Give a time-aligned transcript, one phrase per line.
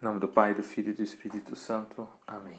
[0.00, 2.08] Em nome do Pai, do Filho e do Espírito Santo.
[2.26, 2.58] Amém.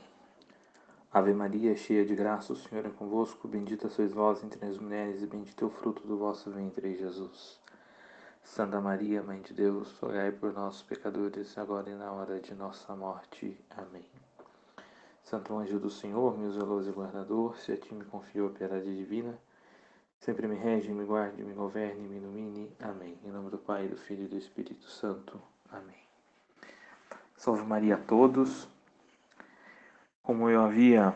[1.11, 3.47] Ave Maria, cheia de graça, o Senhor é convosco.
[3.47, 7.59] Bendita sois vós entre as mulheres, e bendito é o fruto do vosso ventre, Jesus.
[8.43, 12.95] Santa Maria, Mãe de Deus, rogai por nós, pecadores, agora e na hora de nossa
[12.95, 13.59] morte.
[13.71, 14.05] Amém.
[15.23, 19.35] Santo anjo do Senhor, meu zeloso guardador, se a ti me confiou a piedade divina,
[20.19, 22.71] sempre me rege, me guarde, me governe, me ilumine.
[22.79, 23.17] Amém.
[23.23, 25.41] Em nome do Pai, do Filho e do Espírito Santo.
[25.71, 26.10] Amém.
[27.41, 28.67] Salve Maria a todos.
[30.21, 31.11] Como eu havia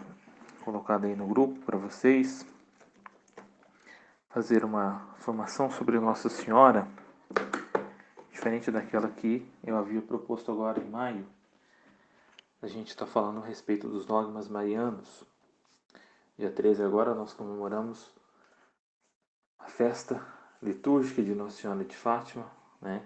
[0.63, 2.43] colocado aí no grupo para vocês,
[4.29, 6.87] fazer uma formação sobre Nossa Senhora,
[8.31, 11.27] diferente daquela que eu havia proposto agora em maio.
[12.59, 15.23] A gente está falando a respeito dos dogmas marianos.
[16.39, 18.11] Dia 13 agora nós comemoramos
[19.59, 20.25] a festa
[20.59, 22.51] litúrgica de Nossa Senhora de Fátima,
[22.81, 23.05] né?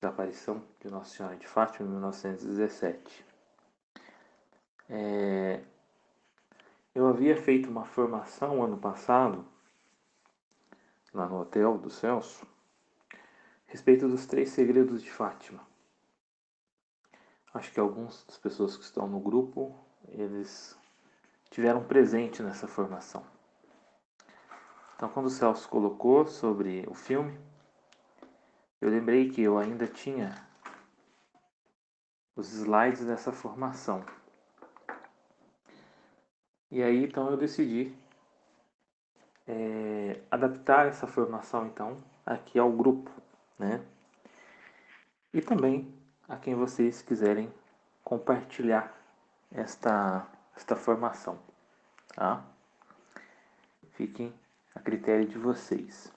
[0.00, 3.26] Da aparição de Nossa Senhora de Fátima em 1917.
[4.88, 5.60] É,
[6.94, 9.44] eu havia feito uma formação ano passado,
[11.12, 12.46] lá no Hotel do Celso,
[13.12, 13.16] a
[13.66, 15.66] respeito dos três segredos de Fátima.
[17.52, 19.74] Acho que algumas das pessoas que estão no grupo,
[20.08, 20.78] eles
[21.50, 23.24] tiveram presente nessa formação.
[24.94, 27.38] Então, quando o Celso colocou sobre o filme,
[28.80, 30.34] eu lembrei que eu ainda tinha
[32.36, 34.04] os slides dessa formação.
[36.70, 37.92] E aí então eu decidi
[39.46, 43.10] é, adaptar essa formação então aqui ao grupo,
[43.58, 43.84] né?
[45.32, 45.92] E também
[46.28, 47.52] a quem vocês quiserem
[48.04, 48.94] compartilhar
[49.50, 51.38] esta, esta formação,
[52.14, 52.44] tá?
[53.92, 54.32] Fiquem
[54.74, 56.12] a critério de vocês.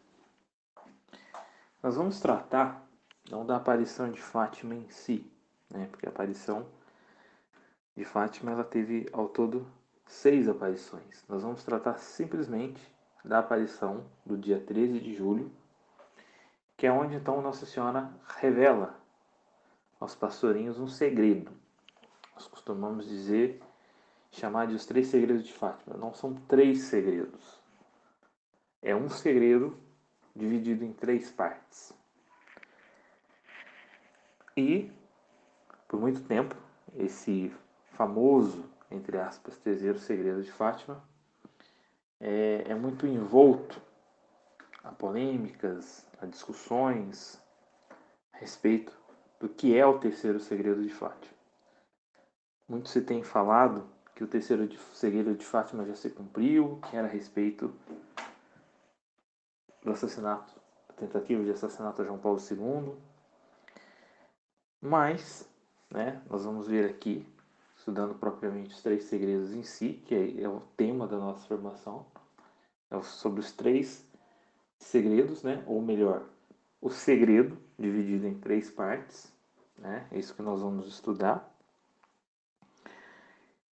[1.81, 2.87] Nós vamos tratar
[3.29, 5.25] não da aparição de Fátima em si,
[5.69, 5.87] né?
[5.89, 6.67] porque a aparição
[7.95, 9.65] de Fátima ela teve ao todo
[10.05, 11.25] seis aparições.
[11.27, 12.79] Nós vamos tratar simplesmente
[13.25, 15.51] da aparição do dia 13 de julho,
[16.77, 18.99] que é onde então Nossa Senhora revela
[19.99, 21.51] aos pastorinhos um segredo.
[22.35, 23.59] Nós costumamos dizer,
[24.31, 25.97] chamar de os três segredos de Fátima.
[25.97, 27.59] Não são três segredos.
[28.81, 29.77] É um segredo
[30.35, 31.93] dividido em três partes.
[34.55, 34.91] E,
[35.87, 36.55] por muito tempo,
[36.95, 37.53] esse
[37.93, 41.01] famoso, entre aspas, terceiro segredo de Fátima
[42.19, 43.81] é, é muito envolto
[44.83, 47.41] a polêmicas, a discussões
[48.33, 48.93] a respeito
[49.39, 51.33] do que é o terceiro segredo de Fátima.
[52.67, 57.07] Muito se tem falado que o terceiro segredo de Fátima já se cumpriu, que era
[57.07, 57.73] a respeito
[59.83, 60.53] do assassinato,
[60.95, 62.95] tentativa de assassinato a João Paulo II.
[64.81, 65.49] Mas,
[65.89, 67.27] né, nós vamos ver aqui,
[67.75, 72.05] estudando propriamente os três segredos em si, que é, é o tema da nossa formação,
[72.89, 74.05] é sobre os três
[74.77, 76.23] segredos, né, ou melhor,
[76.81, 79.31] o segredo dividido em três partes,
[79.77, 81.51] né, é isso que nós vamos estudar.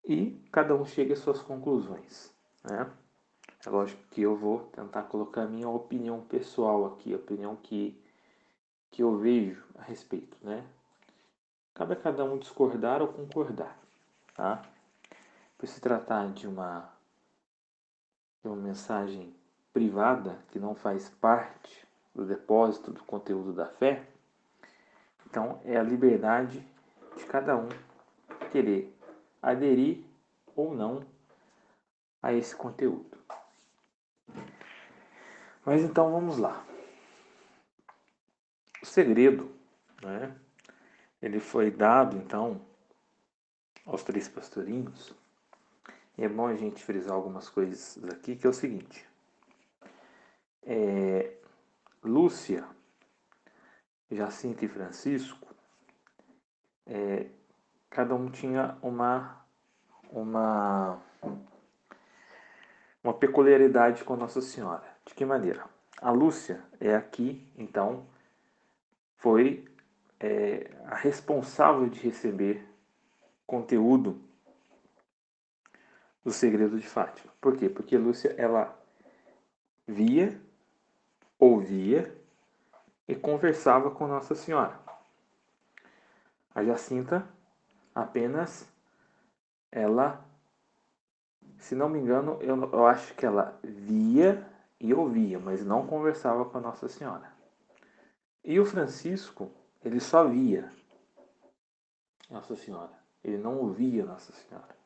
[0.05, 2.33] E cada um chega às suas conclusões,
[2.65, 2.91] né?
[3.69, 8.03] É lógico que eu vou tentar colocar a minha opinião pessoal aqui, a opinião que,
[8.91, 10.65] que eu vejo a respeito, né?
[11.75, 13.79] Cabe a cada um discordar ou concordar,
[14.35, 14.63] tá?
[15.59, 16.91] Por se tratar de uma,
[18.43, 19.37] de uma mensagem
[19.71, 24.03] privada que não faz parte do depósito do conteúdo da fé,
[25.27, 26.67] então é a liberdade
[27.19, 27.69] de cada um
[28.51, 28.97] querer
[29.43, 30.07] aderir
[30.57, 31.05] ou não
[32.23, 33.19] a esse conteúdo.
[35.69, 36.65] Mas então vamos lá.
[38.83, 39.55] O segredo,
[40.03, 40.35] né?
[41.21, 42.59] Ele foi dado então
[43.85, 45.15] aos três pastorinhos.
[46.17, 49.07] E é bom a gente frisar algumas coisas aqui, que é o seguinte.
[50.63, 51.35] É,
[52.03, 52.67] Lúcia,
[54.11, 55.55] Jacinta e Francisco,
[56.87, 57.27] é,
[57.91, 59.45] cada um tinha uma,
[60.11, 60.99] uma,
[63.05, 64.97] uma peculiaridade com Nossa Senhora.
[65.09, 65.65] De que maneira?
[66.03, 68.07] A Lúcia é aqui, então,
[69.17, 69.67] foi
[70.21, 72.63] é, a responsável de receber
[73.47, 74.21] conteúdo
[76.23, 77.33] do segredo de Fátima.
[77.41, 77.71] Por quê?
[77.71, 78.79] Porque Lúcia ela
[79.87, 80.39] via,
[81.39, 82.15] ouvia
[83.09, 84.79] e conversava com Nossa Senhora.
[86.55, 87.27] A Jacinta
[87.95, 88.69] apenas
[89.73, 90.23] ela,
[91.57, 94.47] se não me engano, eu, eu acho que ela via
[94.81, 97.33] e ouvia, mas não conversava com a Nossa Senhora.
[98.45, 99.51] E o Francisco,
[99.85, 100.73] ele só via.
[102.31, 102.93] Nossa Senhora.
[103.23, 104.77] Ele não ouvia Nossa Senhora.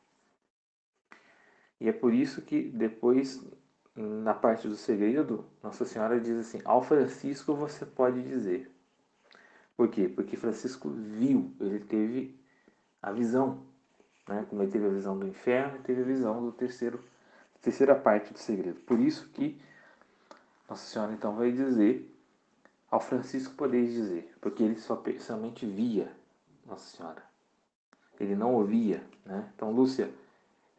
[1.79, 3.43] E é por isso que depois,
[3.95, 8.71] na parte do segredo, Nossa Senhora diz assim: Ao Francisco você pode dizer.
[9.75, 10.07] Por quê?
[10.07, 12.39] Porque Francisco viu, ele teve
[13.01, 13.65] a visão.
[14.27, 14.45] Né?
[14.49, 17.03] Como ele teve a visão do inferno, ele teve a visão do terceiro,
[17.61, 18.79] terceira parte do segredo.
[18.81, 19.59] Por isso que
[20.69, 22.09] Nossa Senhora então vai dizer
[22.93, 26.15] ao Francisco podeis dizer, porque ele só somente via
[26.63, 27.23] Nossa Senhora.
[28.19, 29.51] Ele não ouvia, né?
[29.55, 30.13] Então Lúcia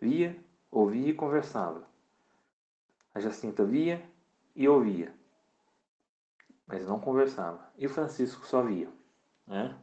[0.00, 0.38] via,
[0.70, 1.84] ouvia e conversava.
[3.12, 4.00] A Jacinta via
[4.54, 5.12] e ouvia,
[6.68, 7.68] mas não conversava.
[7.76, 8.88] E Francisco só via,
[9.44, 9.76] né?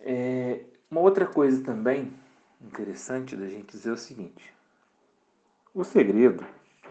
[0.00, 2.12] É, uma outra coisa também
[2.60, 4.54] interessante da gente dizer é o seguinte:
[5.72, 6.46] o segredo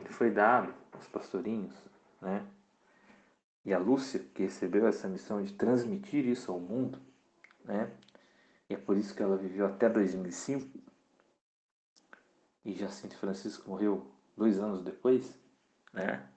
[0.09, 1.75] foi dado aos pastorinhos,
[2.21, 2.45] né?
[3.65, 6.99] E a Lúcia, que recebeu essa missão de transmitir isso ao mundo,
[7.65, 7.91] né?
[8.69, 10.79] E é por isso que ela viveu até 2005.
[12.63, 15.37] E Jacinto Francisco morreu dois anos depois,
[15.93, 16.27] né?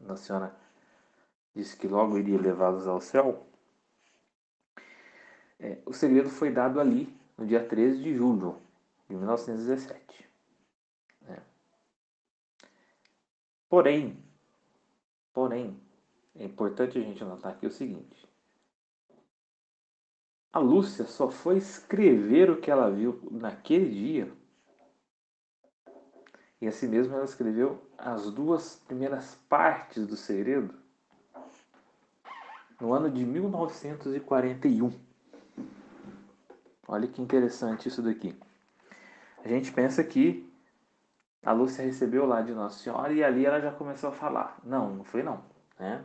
[0.00, 0.56] Nossa Senhora
[1.54, 3.46] disse que logo iria levá-los ao céu.
[5.58, 8.60] É, o segredo foi dado ali, no dia 13 de julho
[9.08, 10.28] de 1917.
[11.22, 11.42] Né?
[13.70, 14.20] Porém,
[15.32, 15.80] porém,
[16.34, 18.28] é importante a gente anotar aqui o seguinte.
[20.52, 24.32] A Lúcia só foi escrever o que ela viu naquele dia.
[26.60, 30.74] E assim mesmo ela escreveu as duas primeiras partes do segredo
[32.80, 34.92] no ano de 1941.
[36.88, 38.36] Olha que interessante isso daqui.
[39.44, 40.49] A gente pensa que
[41.42, 44.58] a Lúcia recebeu lá de Nossa Senhora e ali ela já começou a falar.
[44.62, 45.42] Não, não foi não.
[45.78, 46.04] Né?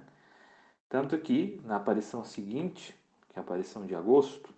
[0.87, 2.95] Tanto que, na aparição seguinte,
[3.27, 4.53] que é a aparição de agosto,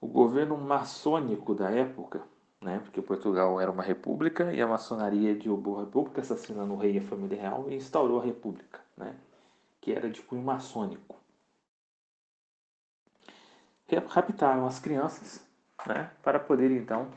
[0.00, 2.22] o governo maçônico da época,
[2.60, 6.96] né, porque Portugal era uma república e a maçonaria derrubou a república, assassinando o rei
[6.96, 9.16] e a família real e instaurou a república, né,
[9.80, 11.16] que era de cunho maçônico.
[14.08, 15.44] Raptaram as crianças
[15.86, 17.08] né, para poder então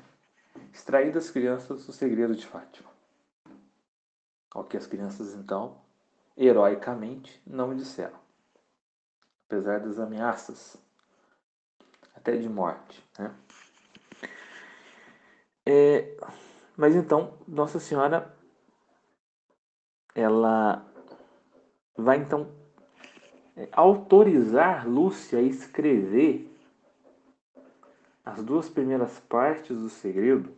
[0.73, 2.89] extrair das crianças o segredo de Fátima.
[4.51, 5.81] Ao que as crianças então
[6.35, 8.17] heroicamente não disseram,
[9.45, 10.77] apesar das ameaças,
[12.15, 13.03] até de morte.
[13.17, 13.35] Né?
[15.65, 16.17] É,
[16.75, 18.35] mas então, Nossa Senhora,
[20.15, 20.85] ela
[21.95, 22.51] vai então
[23.71, 26.48] autorizar Lúcia a escrever
[28.29, 30.55] as duas primeiras partes do segredo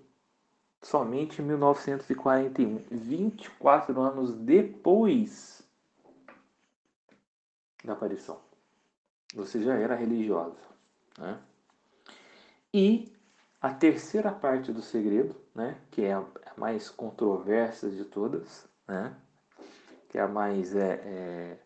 [0.81, 5.63] somente em 1941, 24 anos depois
[7.83, 8.41] da aparição.
[9.33, 10.59] Você já era religiosa.
[11.17, 11.39] Né?
[12.73, 13.13] E
[13.61, 16.25] a terceira parte do segredo, né, que é a
[16.57, 19.15] mais controversa de todas, né,
[20.09, 21.59] que é a mais é, é,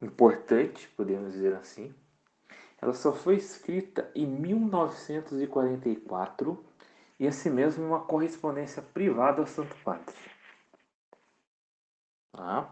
[0.00, 1.94] importante, podemos dizer assim,
[2.82, 6.64] ela só foi escrita em 1944
[7.20, 10.16] e assim mesmo uma correspondência privada ao Santo Padre.
[12.32, 12.68] Tá?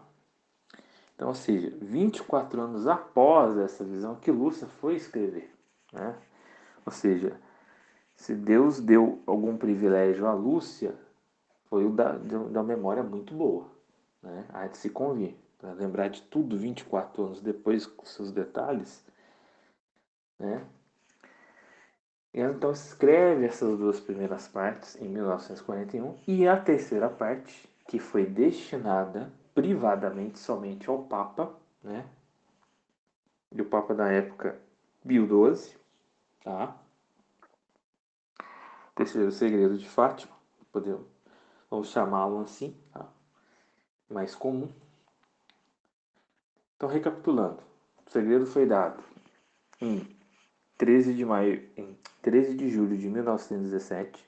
[1.15, 5.49] Então, ou seja, 24 anos após essa visão que Lúcia foi escrever.
[5.93, 6.13] Né?
[6.85, 7.39] Ou seja,
[8.13, 10.93] se Deus deu algum privilégio a Lúcia,
[11.69, 13.71] foi o da, da memória muito boa.
[14.21, 14.45] Né?
[14.49, 15.37] Há de se convir.
[15.57, 19.09] Para lembrar de tudo 24 anos depois, com seus detalhes.
[20.41, 20.65] Né?
[22.33, 28.25] Ela então escreve essas duas primeiras partes em 1941 e a terceira parte, que foi
[28.25, 32.07] destinada privadamente somente ao Papa, né?
[33.51, 34.59] E o Papa da época,
[35.05, 35.75] Pio XII,
[36.43, 36.75] tá?
[38.95, 40.33] Terceiro segredo de Fátima,
[40.71, 41.05] podemos,
[41.69, 43.07] vamos chamá-lo assim, tá?
[44.09, 44.71] Mais comum.
[46.77, 47.61] Então, recapitulando,
[48.07, 49.03] o segredo foi dado
[49.79, 50.20] em
[50.81, 54.27] 13 de maio, em 13 de julho de 1917.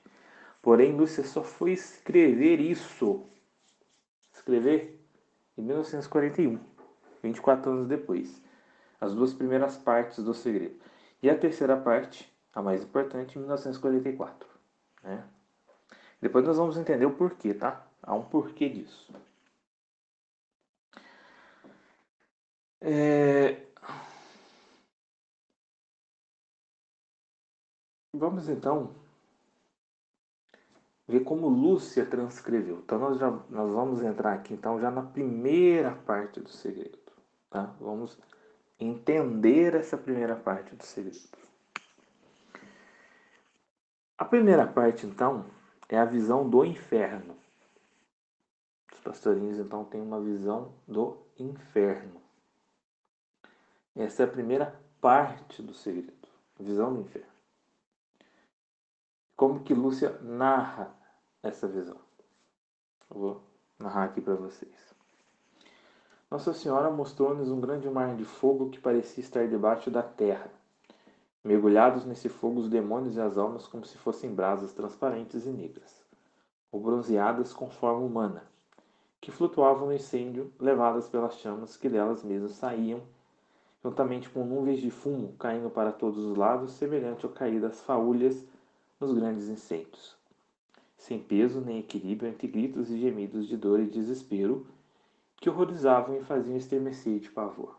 [0.62, 3.26] Porém, Lúcia só foi escrever isso.
[4.32, 5.04] Escrever
[5.58, 6.60] em 1941,
[7.20, 8.40] 24 anos depois.
[9.00, 10.76] As duas primeiras partes do segredo.
[11.20, 14.48] E a terceira parte, a mais importante, em 1944.
[15.02, 15.24] Né?
[16.20, 17.84] Depois nós vamos entender o porquê, tá?
[18.00, 19.12] Há um porquê disso.
[22.80, 23.60] É...
[28.16, 28.94] Vamos então
[31.06, 32.78] ver como Lúcia transcreveu.
[32.78, 36.98] Então nós já nós vamos entrar aqui então já na primeira parte do segredo,
[37.50, 37.74] tá?
[37.80, 38.18] Vamos
[38.78, 41.44] entender essa primeira parte do segredo.
[44.16, 45.44] A primeira parte, então,
[45.88, 47.36] é a visão do inferno.
[48.92, 52.22] Os pastorinhos, então, têm uma visão do inferno.
[53.94, 56.28] Essa é a primeira parte do segredo,
[56.58, 57.33] visão do inferno.
[59.36, 60.94] Como que Lúcia narra
[61.42, 61.96] essa visão?
[63.10, 63.42] Eu vou
[63.78, 64.94] narrar aqui para vocês.
[66.30, 70.48] Nossa Senhora mostrou-nos um grande mar de fogo que parecia estar debaixo da terra.
[71.42, 76.02] Mergulhados nesse fogo, os demônios e as almas como se fossem brasas transparentes e negras,
[76.70, 78.44] ou bronzeadas com forma humana,
[79.20, 83.02] que flutuavam no incêndio, levadas pelas chamas que delas mesmas saíam,
[83.82, 88.44] juntamente com nuvens de fumo caindo para todos os lados, semelhante ao cair das faúlhas
[89.00, 90.16] nos grandes incêndios.
[90.96, 94.66] Sem peso nem equilíbrio entre gritos e gemidos de dor e desespero,
[95.36, 97.78] que horrorizavam e faziam estremecer de pavor.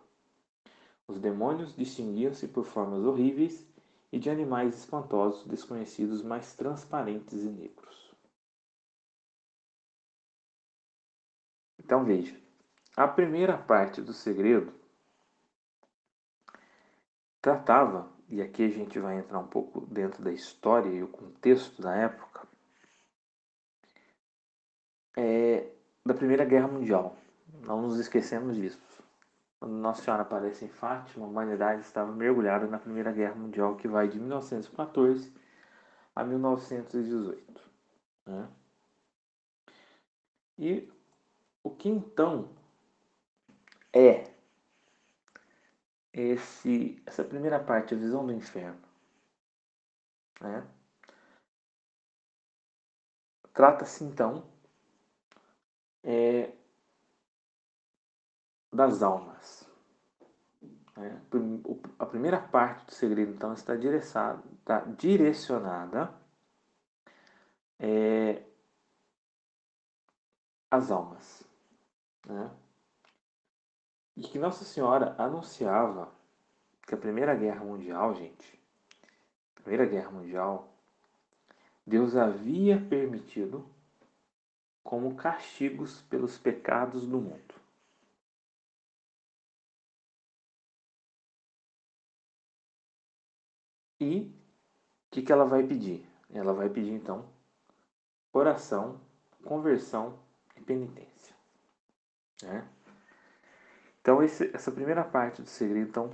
[1.08, 3.66] Os demônios distinguiam-se por formas horríveis
[4.12, 8.14] e de animais espantosos desconhecidos mais transparentes e negros.
[11.80, 12.36] Então veja,
[12.98, 14.74] a primeira parte do segredo
[17.42, 21.82] tratava, e aqui a gente vai entrar um pouco dentro da história e o contexto
[21.82, 22.48] da época,
[25.16, 25.72] é,
[26.06, 27.16] da Primeira Guerra Mundial.
[27.62, 28.80] Não nos esquecemos disso.
[29.60, 33.88] Quando Nossa Senhora aparece em Fátima, a humanidade estava mergulhada na Primeira Guerra Mundial, que
[33.88, 35.34] vai de 1914
[36.16, 37.62] a 1918.
[38.26, 38.50] Né?
[40.58, 40.92] E
[41.64, 42.50] o que então
[43.94, 44.35] é
[46.16, 48.82] esse, essa primeira parte, a visão do inferno?
[50.40, 50.66] Né?
[53.54, 54.46] Trata-se então
[56.04, 56.54] é,
[58.72, 59.68] das almas.
[60.98, 61.20] É,
[62.00, 66.14] a primeira parte do segredo, então, está, está direcionada
[67.78, 68.42] é,
[70.72, 71.44] às almas.
[72.26, 72.65] Né?
[74.16, 76.10] E que Nossa Senhora anunciava
[76.88, 78.60] que a Primeira Guerra Mundial, gente,
[79.56, 80.70] Primeira Guerra Mundial,
[81.86, 83.68] Deus havia permitido
[84.84, 87.56] como castigos pelos pecados do mundo.
[94.00, 94.32] E o
[95.12, 96.08] que, que ela vai pedir?
[96.30, 97.28] Ela vai pedir então
[98.32, 99.00] oração,
[99.44, 100.20] conversão
[100.56, 101.36] e penitência.
[102.44, 102.68] Né?
[104.06, 106.14] Então esse, essa primeira parte do segredo então,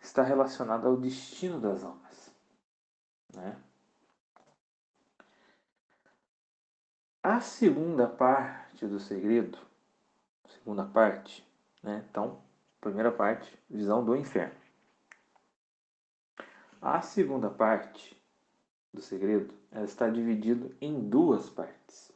[0.00, 2.34] está relacionada ao destino das almas.
[3.32, 3.56] Né?
[7.22, 9.56] A segunda parte do segredo,
[10.48, 11.46] segunda parte,
[11.84, 12.04] né?
[12.10, 12.42] Então,
[12.80, 14.58] primeira parte, visão do inferno.
[16.82, 18.20] A segunda parte
[18.92, 22.10] do segredo ela está dividida em duas partes.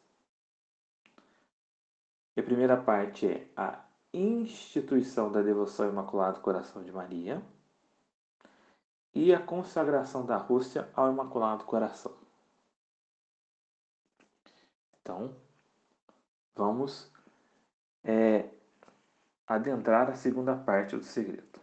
[2.37, 3.84] E a primeira parte é a
[4.17, 7.43] instituição da devoção ao Imaculado Coração de Maria
[9.15, 12.15] e a consagração da Rússia ao Imaculado Coração.
[15.01, 15.35] Então,
[16.55, 17.11] vamos
[18.03, 18.49] é,
[19.47, 21.55] adentrar a segunda parte do segredo.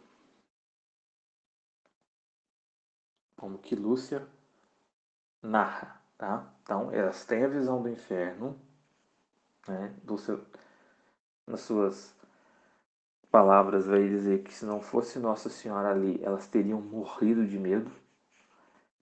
[3.41, 4.27] como que Lúcia
[5.41, 6.53] narra, tá?
[6.61, 8.55] Então, elas têm a visão do inferno,
[9.67, 9.99] né?
[10.05, 10.39] Lúcia,
[11.47, 12.15] nas suas
[13.31, 17.89] palavras, vai dizer que se não fosse Nossa Senhora ali, elas teriam morrido de medo.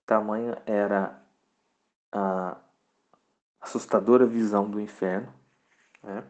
[0.06, 1.22] Tamanha era
[2.12, 2.58] a
[3.60, 5.34] assustadora visão do inferno,
[6.04, 6.24] né?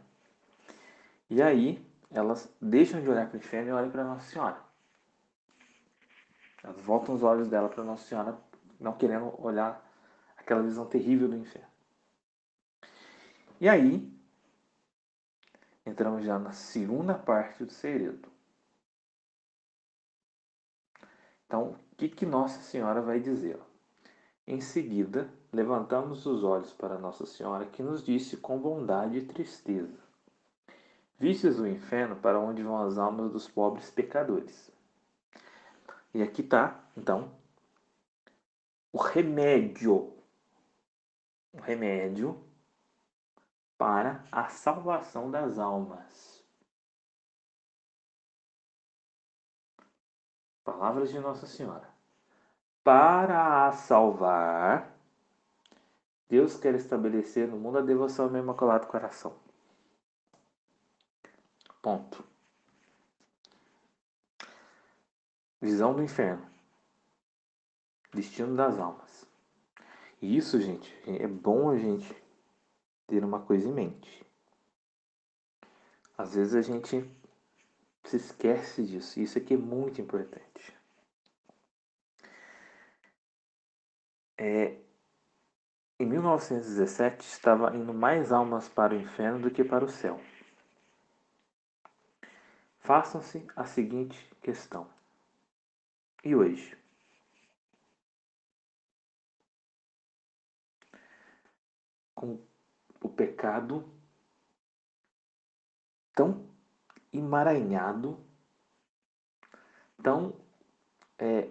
[1.29, 4.57] E aí, elas deixam de olhar para o inferno e olham para Nossa Senhora.
[6.63, 8.37] Elas voltam os olhos dela para Nossa Senhora,
[8.79, 9.85] não querendo olhar
[10.37, 11.67] aquela visão terrível do inferno.
[13.61, 14.18] E aí,
[15.89, 18.29] entramos já na segunda parte do segredo.
[21.45, 23.59] Então, o que, que Nossa Senhora vai dizer?
[24.45, 29.97] Em seguida, levantamos os olhos para Nossa Senhora, que nos disse com bondade e tristeza:
[31.17, 34.71] Vistes o inferno para onde vão as almas dos pobres pecadores.
[36.13, 37.31] E aqui está, então,
[38.91, 40.13] o remédio.
[41.51, 42.39] O remédio
[43.79, 46.43] para a salvação das almas.
[50.65, 51.89] Palavras de Nossa Senhora.
[52.83, 54.93] Para a salvar,
[56.27, 59.33] Deus quer estabelecer no mundo a devoção ao Imaculado Coração.
[61.81, 62.27] Ponto.
[65.61, 66.49] visão do inferno,
[68.13, 69.25] destino das almas.
[70.21, 72.15] E isso, gente, é bom a gente
[73.09, 74.25] ter uma coisa em mente.
[76.17, 77.09] Às vezes a gente
[78.03, 79.19] se esquece disso.
[79.19, 80.77] Isso aqui é muito importante.
[84.37, 84.77] É,
[85.99, 90.21] em 1917 estava indo mais almas para o inferno do que para o céu.
[92.79, 94.87] Façam-se a seguinte questão:
[96.23, 96.77] e hoje?
[102.13, 102.48] Com
[103.19, 103.83] pecado
[106.15, 106.49] tão
[107.11, 108.17] emaranhado,
[110.01, 110.33] tão
[111.17, 111.49] é,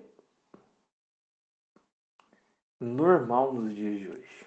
[2.81, 4.47] normal nos dias de hoje.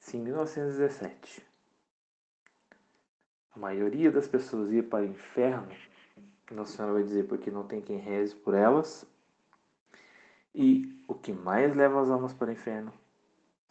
[0.00, 1.46] Se em 1917
[3.52, 5.72] a maioria das pessoas ia para o inferno,
[6.50, 9.06] Nossa Senhora vai dizer porque não tem quem reze por elas.
[10.52, 13.03] E o que mais leva as almas para o inferno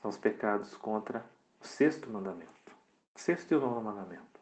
[0.03, 1.25] são os pecados contra
[1.61, 2.75] o sexto mandamento.
[3.15, 4.37] O sexto e o nono mandamento.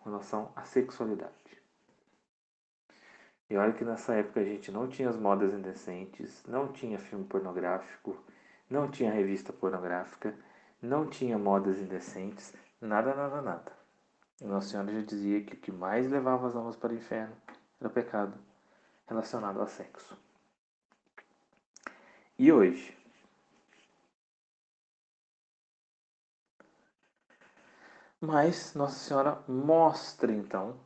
[0.00, 1.32] Com relação à sexualidade.
[3.50, 7.26] E olha que nessa época a gente não tinha as modas indecentes, não tinha filme
[7.26, 8.16] pornográfico,
[8.70, 10.34] não tinha revista pornográfica,
[10.80, 13.72] não tinha modas indecentes, nada, nada, nada.
[14.40, 17.36] E Nossa Senhora já dizia que o que mais levava as almas para o inferno
[17.78, 18.32] era o pecado
[19.06, 20.18] relacionado ao sexo.
[22.38, 23.03] E hoje?
[28.26, 30.80] Mas Nossa Senhora mostra então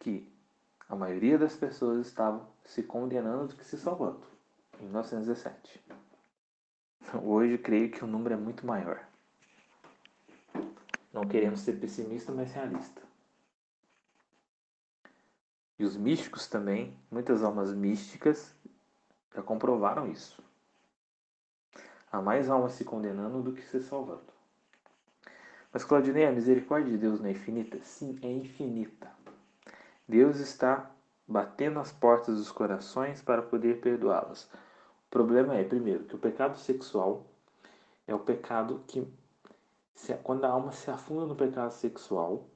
[0.00, 0.30] que
[0.86, 4.26] a maioria das pessoas estavam se condenando do que se salvando,
[4.78, 5.82] em 1917.
[7.22, 9.02] Hoje, creio que o número é muito maior.
[11.10, 13.00] Não queremos ser pessimista, mas realista.
[15.78, 18.54] E os místicos também, muitas almas místicas
[19.34, 20.44] já comprovaram isso.
[22.12, 24.33] Há mais almas se condenando do que se salvando.
[25.74, 27.80] Mas, Claudinei, a misericórdia de Deus não é infinita?
[27.82, 29.10] Sim, é infinita.
[30.06, 30.88] Deus está
[31.26, 34.44] batendo as portas dos corações para poder perdoá-los.
[34.44, 37.26] O problema é, primeiro, que o pecado sexual
[38.06, 39.04] é o pecado que,
[40.22, 42.48] quando a alma se afunda no pecado sexual,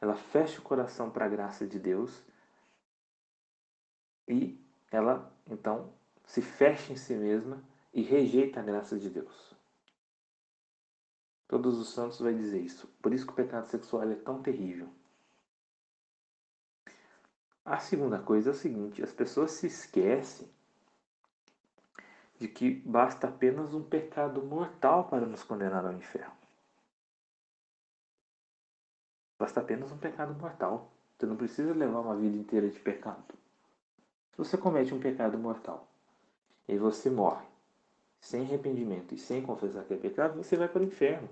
[0.00, 2.22] ela fecha o coração para a graça de Deus
[4.28, 4.56] e
[4.88, 5.92] ela, então,
[6.24, 7.60] se fecha em si mesma
[7.92, 9.53] e rejeita a graça de Deus.
[11.46, 12.88] Todos os santos vai dizer isso.
[13.02, 14.88] Por isso que o pecado sexual é tão terrível.
[17.64, 20.48] A segunda coisa é o seguinte: as pessoas se esquecem
[22.38, 26.34] de que basta apenas um pecado mortal para nos condenar ao inferno.
[29.38, 30.90] Basta apenas um pecado mortal.
[31.16, 33.34] Você não precisa levar uma vida inteira de pecado.
[34.32, 35.86] Se você comete um pecado mortal
[36.66, 37.53] e você morre
[38.24, 41.28] sem arrependimento e sem confessar que é pecado, você vai para o inferno.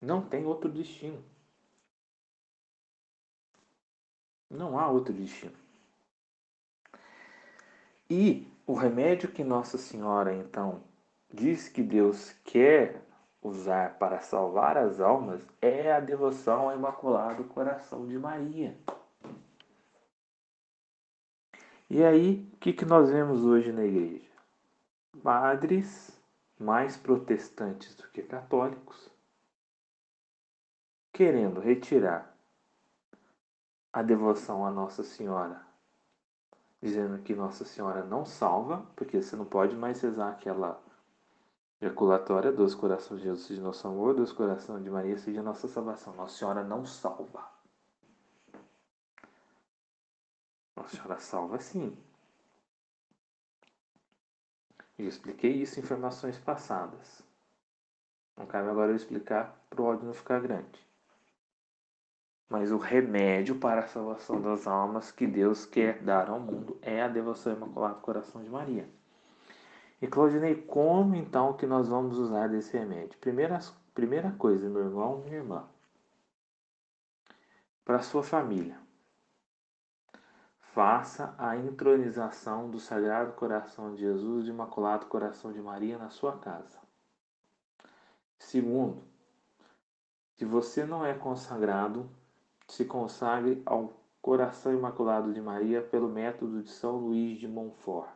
[0.00, 1.22] Não tem outro destino.
[4.48, 5.54] Não há outro destino.
[8.08, 10.82] E o remédio que Nossa Senhora então
[11.30, 13.02] diz que Deus quer
[13.42, 18.74] usar para salvar as almas é a devoção ao Imaculado Coração de Maria.
[21.90, 24.29] E aí, o que, que nós vemos hoje na igreja?
[25.22, 26.18] Padres
[26.58, 29.10] mais protestantes do que católicos
[31.12, 32.34] querendo retirar
[33.92, 35.60] a devoção a Nossa Senhora,
[36.80, 40.80] dizendo que Nossa Senhora não salva, porque você não pode mais rezar aquela
[41.80, 46.14] ejaculatória dos corações de Jesus de nosso amor, dos corações de Maria seja nossa salvação.
[46.14, 47.50] Nossa Senhora não salva.
[50.76, 51.96] Nossa Senhora salva sim.
[55.02, 57.22] Eu expliquei isso em informações passadas.
[58.36, 60.90] Não cabe agora eu explicar para o ódio não ficar grande
[62.50, 67.00] mas o remédio para a salvação das almas que Deus quer dar ao mundo é
[67.00, 68.90] a devoção ao Imaculado Coração de Maria.
[70.02, 73.16] E Claudinei, como então que nós vamos usar desse remédio?
[73.20, 73.60] Primeira,
[73.94, 75.64] primeira coisa, meu irmão, minha irmã,
[77.84, 78.76] para a sua família,
[80.72, 86.10] faça a intronização do Sagrado Coração de Jesus e do Imaculado Coração de Maria na
[86.10, 86.78] sua casa.
[88.38, 89.02] Segundo,
[90.36, 92.08] se você não é consagrado,
[92.68, 98.08] se consagre ao Coração Imaculado de Maria pelo método de São Luís de Montfort.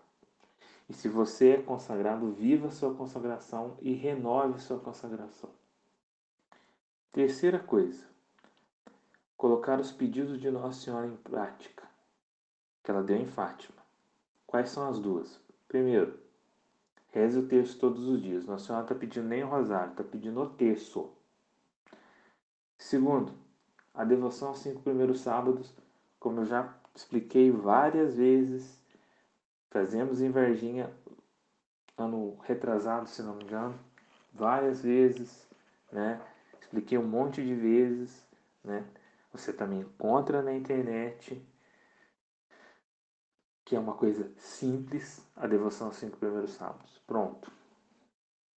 [0.88, 5.50] E se você é consagrado, viva sua consagração e renove sua consagração.
[7.10, 8.06] Terceira coisa,
[9.36, 11.83] colocar os pedidos de Nossa Senhora em prática,
[12.84, 13.82] que ela deu em Fátima.
[14.46, 15.40] Quais são as duas?
[15.66, 16.16] Primeiro,
[17.10, 18.44] reze o terço todos os dias.
[18.44, 21.10] Nossa Senhora está pedindo nem o rosário, está pedindo o terço.
[22.78, 23.32] Segundo,
[23.94, 25.74] a devoção aos cinco primeiros sábados,
[26.20, 28.78] como eu já expliquei várias vezes,
[29.70, 30.92] fazemos em Varginha
[31.96, 33.78] ano retrasado, se não me engano,
[34.32, 35.48] várias vezes,
[35.90, 36.20] né?
[36.60, 38.26] Expliquei um monte de vezes,
[38.62, 38.84] né?
[39.32, 41.40] Você também encontra na internet,
[43.74, 46.98] é uma coisa simples, a devoção aos cinco primeiros sábados.
[47.06, 47.50] Pronto.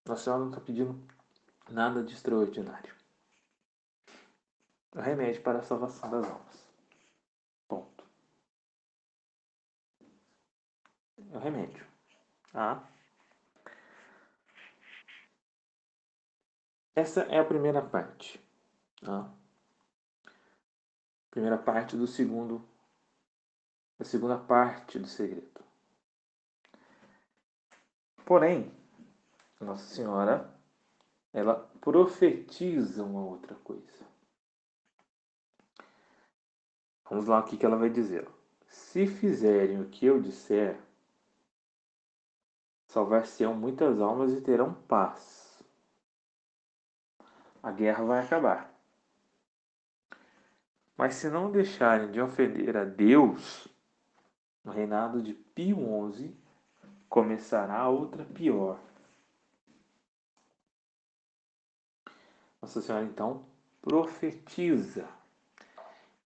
[0.06, 1.00] Nossa Senhora não está pedindo
[1.70, 2.96] nada de extraordinário.
[4.96, 6.68] É o remédio para a salvação das almas.
[7.68, 8.04] Ponto.
[11.32, 11.86] É o remédio.
[12.54, 12.82] Ah.
[16.96, 18.42] Essa é a primeira parte.
[19.06, 19.30] Ah.
[21.30, 22.68] Primeira parte do segundo,
[24.00, 25.62] a segunda parte do segredo.
[28.26, 28.72] Porém,
[29.60, 30.54] Nossa Senhora,
[31.34, 34.06] ela profetiza uma outra coisa.
[37.10, 38.28] Vamos lá o que, ela vai dizer.
[38.68, 40.78] Se fizerem o que eu disser,
[42.88, 45.64] salvar-se-ão muitas almas e terão paz.
[47.64, 48.74] A guerra vai acabar.
[50.98, 53.68] Mas se não deixarem de ofender a Deus,
[54.68, 55.78] no reinado de Pio
[56.14, 56.36] XI
[57.08, 58.78] começará outra pior.
[62.62, 63.46] Nossa Senhora então
[63.82, 65.08] profetiza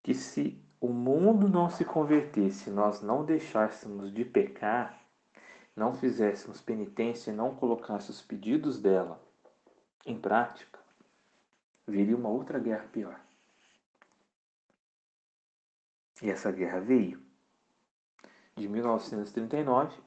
[0.02, 5.00] que se o mundo não se convertesse, nós não deixássemos de pecar,
[5.76, 9.22] não fizéssemos penitência e não colocássemos os pedidos dela
[10.04, 10.80] em prática,
[11.88, 13.22] viria uma outra guerra pior.
[16.24, 17.31] E essa guerra veio
[18.62, 19.98] de 1939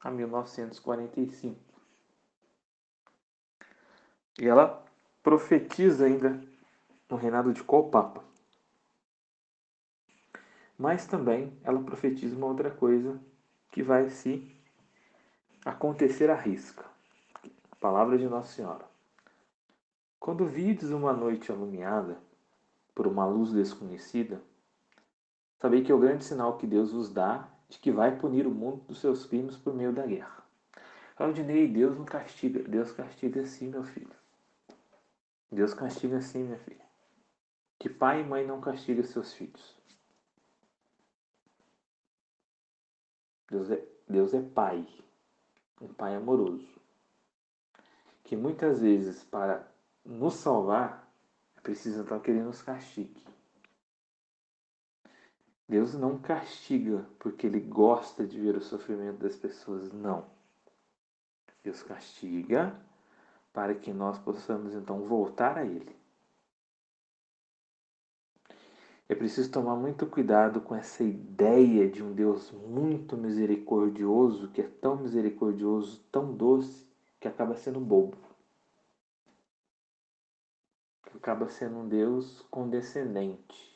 [0.00, 1.56] a 1945.
[4.38, 4.84] E ela
[5.22, 6.40] profetiza ainda
[7.08, 8.22] no reinado de qual papa?
[10.76, 13.18] Mas também ela profetiza uma outra coisa
[13.70, 14.54] que vai se
[15.64, 16.84] acontecer à risca.
[17.80, 18.84] Palavra de Nossa Senhora.
[20.18, 22.18] Quando vides uma noite alumiada
[22.94, 24.42] por uma luz desconhecida,
[25.58, 28.50] sabei que é o grande sinal que Deus vos dá de que vai punir o
[28.50, 30.44] mundo dos seus crimes por meio da guerra.
[31.16, 32.62] Claudinei, Deus não castiga.
[32.62, 34.14] Deus castiga sim, meu filho.
[35.50, 36.84] Deus castiga sim, minha filha.
[37.78, 39.76] Que pai e mãe não castigam seus filhos.
[43.48, 44.86] Deus é, Deus é pai,
[45.80, 46.68] um pai amoroso,
[48.24, 49.66] que muitas vezes para
[50.04, 51.08] nos salvar
[51.56, 53.24] é preciso então que ele nos castigue.
[55.68, 60.24] Deus não castiga porque ele gosta de ver o sofrimento das pessoas, não.
[61.64, 62.78] Deus castiga
[63.52, 65.96] para que nós possamos então voltar a ele.
[69.08, 74.68] É preciso tomar muito cuidado com essa ideia de um Deus muito misericordioso, que é
[74.68, 76.86] tão misericordioso, tão doce,
[77.20, 78.16] que acaba sendo bobo.
[81.04, 83.75] Que acaba sendo um Deus condescendente.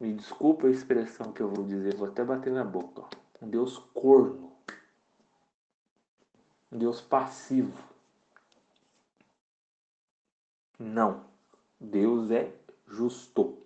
[0.00, 3.04] Me desculpa a expressão que eu vou dizer, vou até bater na boca.
[3.42, 4.50] Um Deus corno.
[6.72, 7.78] Um Deus passivo.
[10.78, 11.22] Não.
[11.78, 12.50] Deus é
[12.86, 13.58] justo.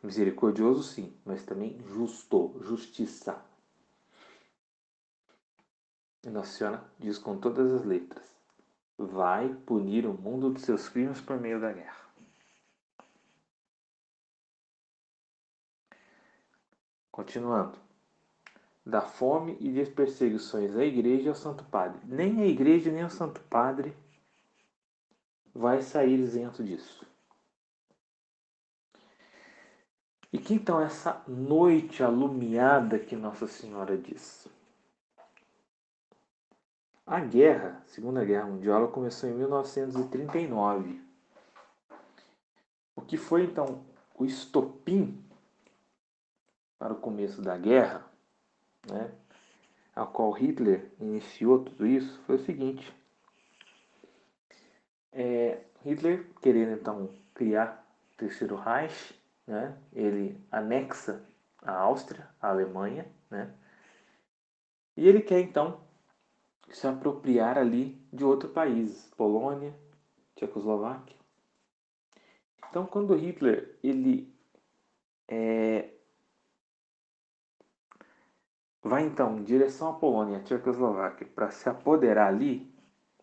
[0.00, 3.40] Misericordioso, sim, mas também justo, justiça.
[6.24, 8.24] E Nossa Senhora diz com todas as letras:
[8.96, 12.01] vai punir o mundo dos seus crimes por meio da guerra.
[17.12, 17.78] Continuando.
[18.84, 22.00] Da fome e das perseguições à igreja e ao Santo Padre.
[22.04, 23.94] Nem a igreja nem o Santo Padre
[25.54, 27.06] vai sair isento disso.
[30.32, 34.48] E que então essa noite alumiada que Nossa Senhora diz?
[37.06, 41.02] A guerra, Segunda Guerra Mundial, começou em 1939.
[42.96, 45.22] O que foi então o estopim
[46.82, 48.04] para o começo da guerra,
[48.90, 49.08] né,
[49.94, 52.92] a qual Hitler iniciou tudo isso, foi o seguinte:
[55.12, 59.14] é, Hitler querendo então criar o terceiro Reich,
[59.46, 59.78] né?
[59.92, 61.24] ele anexa
[61.62, 63.54] a Áustria, a Alemanha, né?
[64.96, 65.80] e ele quer então
[66.68, 69.72] se apropriar ali de outro país, Polônia,
[70.34, 71.16] Tchecoslováquia.
[72.68, 74.34] Então, quando Hitler ele
[75.28, 75.91] é,
[78.82, 82.70] vai então em direção à Polônia, à Tchecoslováquia, para se apoderar ali,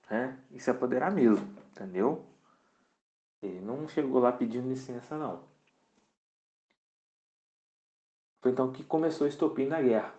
[0.10, 0.40] né?
[0.52, 2.26] E se apoderar mesmo, entendeu?
[3.42, 5.44] Ele não chegou lá pedindo licença, não.
[8.42, 10.14] Foi então que começou o estopim da guerra.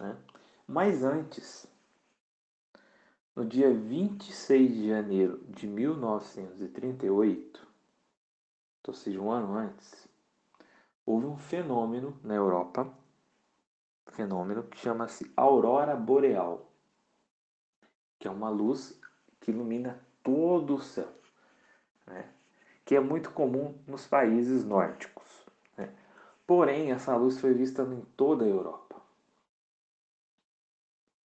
[0.00, 0.16] Né?
[0.66, 1.66] Mas antes,
[3.34, 7.68] no dia 26 de janeiro de 1938,
[8.86, 10.08] ou seja, um ano antes,
[11.06, 12.92] houve um fenômeno na Europa,
[14.20, 16.70] fenômeno que chama-se aurora boreal,
[18.18, 19.00] que é uma luz
[19.40, 21.10] que ilumina todo o céu,
[22.06, 22.28] né?
[22.84, 25.46] que é muito comum nos países nórdicos.
[25.76, 25.94] Né?
[26.46, 29.00] Porém, essa luz foi vista em toda a Europa.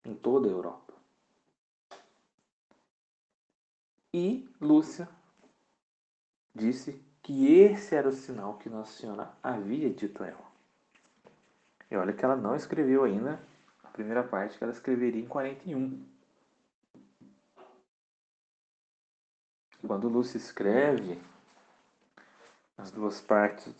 [0.02, 0.94] Em toda a Europa.
[4.14, 5.06] E Lúcia
[6.54, 10.45] disse que esse era o sinal que Nossa Senhora havia dito a ela.
[11.90, 13.40] E olha que ela não escreveu ainda
[13.82, 16.04] a primeira parte que ela escreveria em 41.
[19.86, 21.20] Quando Lúcia escreve
[22.76, 23.72] as duas partes,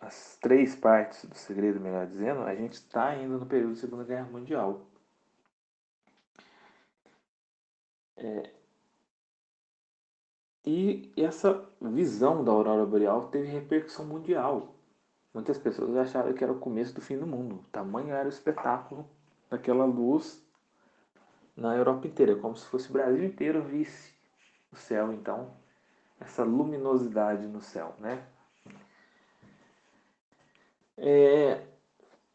[0.00, 4.04] as três partes do segredo, melhor dizendo, a gente está ainda no período da Segunda
[4.04, 4.86] Guerra Mundial.
[8.16, 8.50] É,
[10.66, 14.73] e essa visão da aurora boreal teve repercussão mundial.
[15.34, 17.56] Muitas pessoas acharam que era o começo do fim do mundo.
[17.56, 19.04] O tamanho era o espetáculo
[19.50, 20.40] daquela luz
[21.56, 24.14] na Europa inteira, como se fosse o Brasil inteiro visse
[24.72, 25.52] o céu, então,
[26.20, 28.24] essa luminosidade no céu, né?
[30.96, 31.66] É,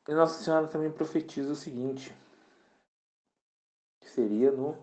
[0.07, 2.13] e Nossa Senhora também profetiza o seguinte,
[4.01, 4.77] que seria no,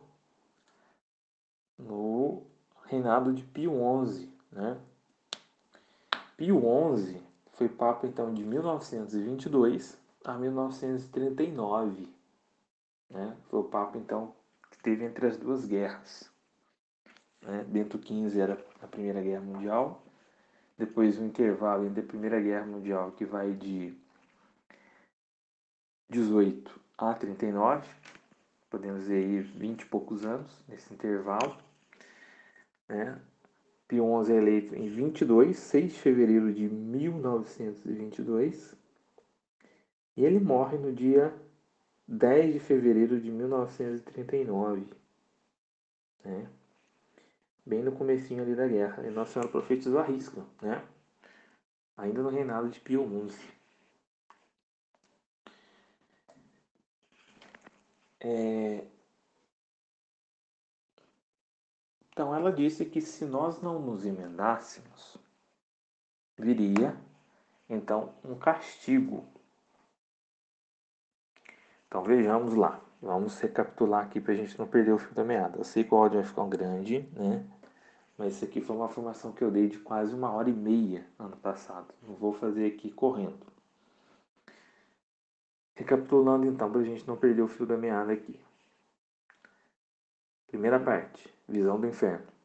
[1.79, 2.46] no
[2.85, 3.72] reinado de Pio
[4.07, 4.33] XI.
[4.52, 4.79] Né?
[6.37, 6.62] Pio
[6.96, 7.26] XI
[7.57, 12.09] foi papa então de 1922 a 1939.
[13.11, 13.37] Né?
[13.49, 14.35] Foi o papa então
[14.71, 16.31] que teve entre as duas guerras.
[17.42, 17.64] Né?
[17.64, 20.03] Bento XV era a Primeira Guerra Mundial,
[20.77, 23.97] depois o intervalo entre a Primeira Guerra Mundial que vai de
[26.11, 27.88] 18 a 39,
[28.69, 31.57] podemos dizer aí 20 e poucos anos nesse intervalo.
[32.88, 33.21] Né?
[33.88, 38.75] Pio XI é eleito em 22, 6 de fevereiro de 1922.
[40.16, 41.33] E ele morre no dia
[42.09, 44.87] 10 de fevereiro de 1939.
[46.25, 46.49] Né?
[47.64, 49.07] Bem no comecinho ali da guerra.
[49.07, 50.83] E Nossa Senhora profetizou a risca, né?
[51.96, 53.55] Ainda no reinado de Pio XI.
[58.20, 58.85] É,
[62.16, 65.18] Então ela disse que se nós não nos emendássemos,
[66.38, 66.96] viria
[67.68, 69.26] então um castigo.
[71.88, 72.80] Então vejamos lá.
[73.02, 75.59] Vamos recapitular aqui para a gente não perder o fio da meada.
[75.59, 77.44] Eu sei que o áudio vai ficar grande, né?
[78.16, 81.04] Mas isso aqui foi uma formação que eu dei de quase uma hora e meia
[81.18, 81.92] ano passado.
[82.06, 83.44] Não vou fazer aqui correndo.
[85.74, 88.40] Recapitulando então, para a gente não perder o fio da meada aqui.
[90.46, 92.36] Primeira parte, visão do inferno.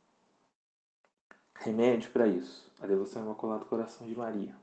[1.63, 4.55] Remédio para isso, a devoção Imaculado Coração de Maria.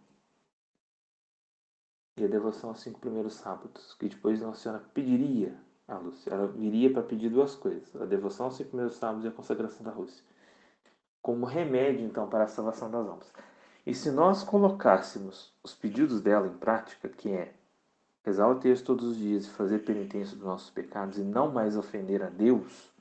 [2.16, 5.56] E a devoção aos cinco primeiros sábados, que depois Nossa Senhora pediria
[5.86, 6.34] a Lúcia.
[6.34, 9.84] Ela viria para pedir duas coisas: a devoção aos cinco primeiros sábados e a consagração
[9.84, 10.24] da Rússia.
[11.22, 13.32] Como remédio, então, para a salvação das almas.
[13.86, 17.54] E se nós colocássemos os pedidos dela em prática, que é
[18.24, 21.76] rezar o texto todos os dias e fazer penitência dos nossos pecados e não mais
[21.76, 22.92] ofender a Deus,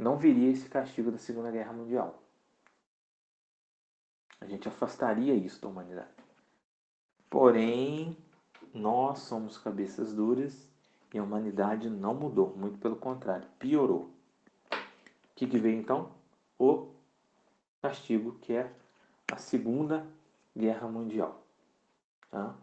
[0.00, 2.22] não viria esse castigo da Segunda Guerra Mundial.
[4.40, 6.08] A gente afastaria isso da humanidade.
[7.28, 8.16] Porém,
[8.72, 10.66] nós somos cabeças duras
[11.12, 14.10] e a humanidade não mudou, muito pelo contrário, piorou.
[14.72, 16.10] O que, que veio então?
[16.58, 16.88] O
[17.82, 18.72] castigo, que é
[19.30, 20.06] a Segunda
[20.56, 21.44] Guerra Mundial.
[22.30, 22.54] Tá?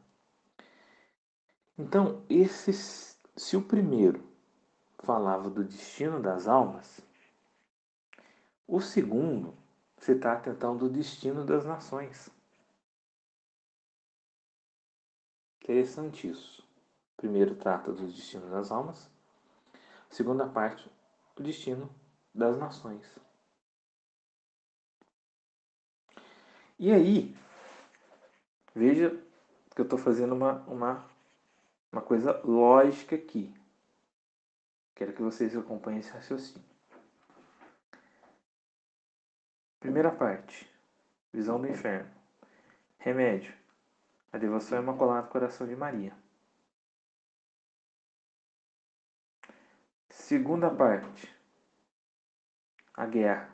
[1.78, 4.24] Então, esses, se o primeiro
[5.00, 7.07] falava do destino das almas,
[8.68, 9.56] o segundo
[9.98, 12.30] se trata então do destino das nações.
[15.62, 16.68] Interessante isso.
[17.16, 19.10] Primeiro trata do destino das almas,
[20.10, 20.90] segunda parte,
[21.36, 21.90] o destino
[22.34, 23.06] das nações.
[26.78, 27.36] E aí,
[28.76, 29.10] veja
[29.74, 31.10] que eu estou fazendo uma, uma,
[31.92, 33.52] uma coisa lógica aqui.
[34.94, 36.67] Quero que vocês acompanhem esse raciocínio.
[39.88, 40.70] Primeira parte.
[41.32, 42.12] Visão do inferno.
[42.98, 43.56] Remédio.
[44.34, 46.14] A devoção imaculada do coração de Maria.
[50.10, 51.34] Segunda parte.
[52.94, 53.50] A guerra.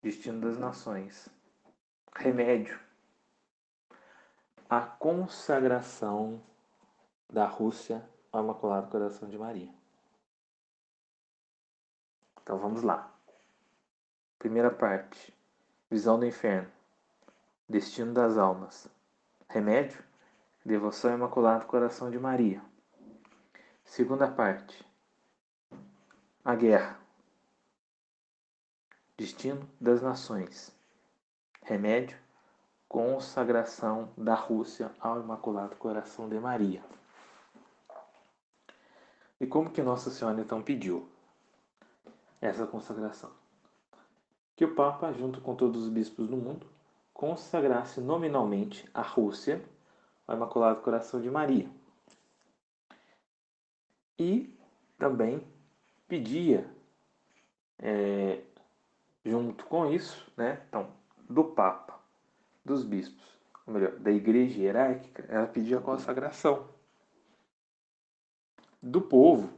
[0.00, 1.28] Destino das nações.
[2.16, 2.80] Remédio.
[4.66, 6.42] A consagração
[7.28, 9.74] da Rússia ao Imaculado Coração de Maria.
[12.40, 13.09] Então vamos lá.
[14.40, 15.36] Primeira parte.
[15.90, 16.72] Visão do inferno.
[17.68, 18.88] Destino das almas.
[19.46, 20.02] Remédio.
[20.64, 22.62] Devoção ao Imaculado Coração de Maria.
[23.84, 24.82] Segunda parte.
[26.42, 26.98] A guerra.
[29.14, 30.74] Destino das nações.
[31.62, 32.16] Remédio.
[32.88, 36.82] Consagração da Rússia ao Imaculado Coração de Maria.
[39.38, 41.06] E como que Nossa Senhora então pediu
[42.40, 43.39] essa consagração?
[44.60, 46.66] Que o Papa, junto com todos os bispos do mundo,
[47.14, 49.64] consagrasse nominalmente a Rússia
[50.26, 51.66] ao Imaculado Coração de Maria.
[54.18, 54.54] E
[54.98, 55.42] também
[56.06, 56.70] pedia,
[57.78, 58.42] é,
[59.24, 60.92] junto com isso, né, então,
[61.26, 61.98] do Papa,
[62.62, 66.68] dos bispos, ou melhor, da Igreja Hierárquica, ela pedia a consagração
[68.82, 69.50] do povo,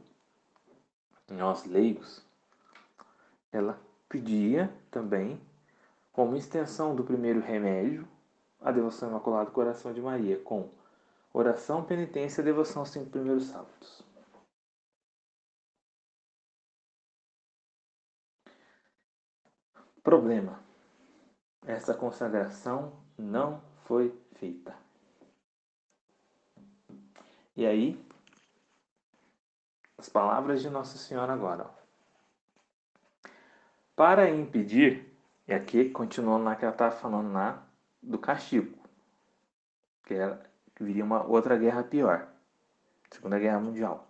[1.29, 2.25] nós leigos,
[3.51, 5.41] ela pedia também,
[6.11, 8.07] como extensão do primeiro remédio,
[8.61, 10.69] a devoção Imaculado Coração de Maria, com
[11.33, 14.03] oração, penitência e devoção aos cinco primeiros sábados.
[20.03, 20.59] Problema:
[21.65, 24.75] essa consagração não foi feita.
[27.55, 28.03] E aí,
[29.97, 31.65] as palavras de Nossa Senhora agora.
[31.65, 31.82] Ó.
[33.95, 35.15] Para impedir,
[35.47, 37.63] e aqui continuando lá que ela estava falando lá
[38.01, 38.75] do castigo,
[40.05, 40.41] que, era,
[40.79, 42.27] viria uma outra guerra pior,
[43.11, 44.07] Segunda Guerra Mundial.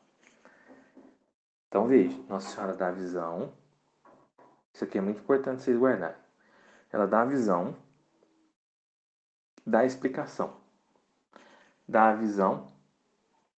[1.68, 3.52] Então veja, Nossa Senhora dá a visão,
[4.74, 6.16] isso aqui é muito importante vocês guardarem.
[6.90, 7.76] Ela dá a visão,
[9.66, 10.62] dá a explicação.
[11.86, 12.72] Dá a visão,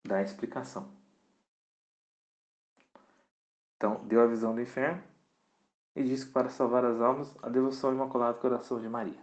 [0.03, 0.89] dá a explicação.
[3.77, 5.03] Então, deu a visão do inferno
[5.95, 9.21] e disse que para salvar as almas, a devoção ao Imaculado Coração de Maria.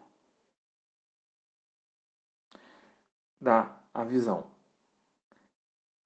[3.39, 4.51] Dá a visão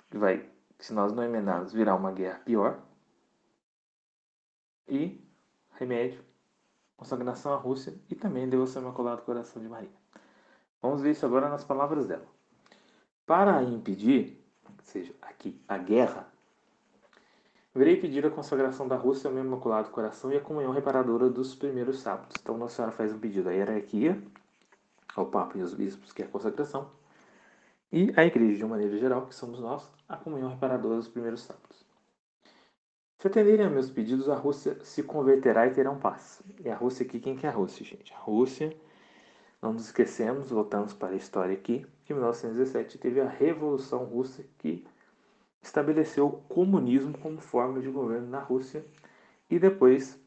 [0.09, 0.49] que vai,
[0.79, 2.79] se nós não emendarmos, virar uma guerra pior.
[4.87, 5.21] E
[5.71, 6.23] remédio,
[6.95, 9.91] consagração à Rússia e também devoção ao Imaculado Coração de Maria.
[10.81, 12.25] Vamos ver isso agora nas palavras dela.
[13.25, 14.41] Para impedir,
[14.83, 16.31] seja, aqui, a guerra,
[17.75, 21.53] Virei pedir a consagração da Rússia ao meu imaculado coração e a comunhão reparadora dos
[21.53, 22.33] primeiros sábados.
[22.41, 24.17] Então, Nossa Senhora faz um pedido à hierarquia,
[25.13, 26.89] ao Papa e aos bispos, que é a consagração,
[27.91, 31.41] e à Igreja, de uma maneira geral, que somos nós, a comunhão reparadora dos primeiros
[31.41, 31.85] sábados.
[33.19, 36.41] Se atenderem a meus pedidos, a Rússia se converterá e terão paz.
[36.63, 38.13] E a Rússia aqui, quem que é a Rússia, gente?
[38.13, 38.73] A Rússia,
[39.61, 44.45] não nos esquecemos, voltamos para a história aqui, que em 1917 teve a Revolução Russa
[44.59, 44.85] que
[45.65, 48.85] estabeleceu o comunismo como forma de governo na Rússia
[49.49, 50.19] e depois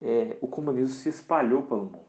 [0.00, 2.08] é, o comunismo se espalhou pelo mundo.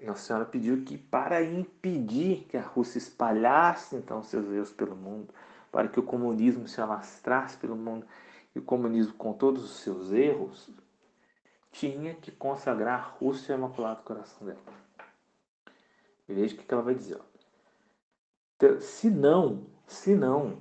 [0.00, 5.34] Nossa Senhora pediu que para impedir que a Rússia espalhasse então seus erros pelo mundo,
[5.72, 8.06] para que o comunismo se alastrasse pelo mundo
[8.54, 10.70] e o comunismo com todos os seus erros,
[11.72, 14.60] tinha que consagrar a Rússia ao Imaculado Coração dela.
[16.28, 17.16] E veja o que ela vai dizer.
[17.16, 17.24] Ó.
[18.56, 20.58] Então, se não, se não,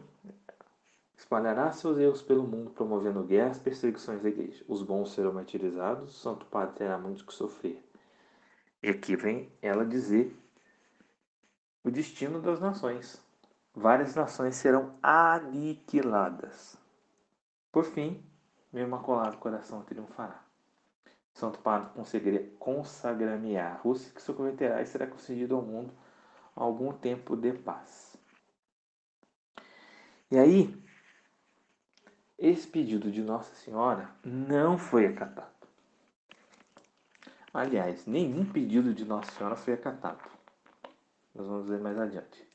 [1.28, 4.63] espalhará seus erros pelo mundo, promovendo guerras perseguições da igreja.
[4.66, 7.84] Os bons serão martirizados, o Santo Padre terá muito que sofrer.
[8.82, 10.34] E aqui vem ela dizer
[11.84, 13.22] o destino das nações.
[13.76, 16.78] Várias nações serão aniquiladas.
[17.74, 18.24] Por fim,
[18.71, 20.42] meu imaculado coração triunfará.
[21.34, 25.94] Santo Padre conseguiria consagrar-me a Rússia, que se converterá e será concedido ao mundo
[26.56, 28.15] algum tempo de paz.
[30.32, 30.87] E aí,
[32.38, 35.56] esse pedido de Nossa Senhora não foi acatado.
[37.54, 40.29] Aliás, nenhum pedido de Nossa Senhora foi acatado.
[41.33, 42.48] Nós vamos ver mais adiante.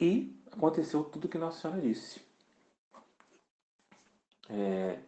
[0.00, 2.22] E aconteceu tudo o que Nossa Senhora disse.
[4.48, 4.98] É,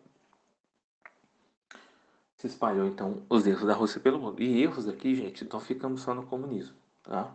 [2.41, 4.43] se espalhou então os erros da Rússia pelo mundo.
[4.43, 7.31] E erros aqui, gente, não ficamos só no comunismo, tá?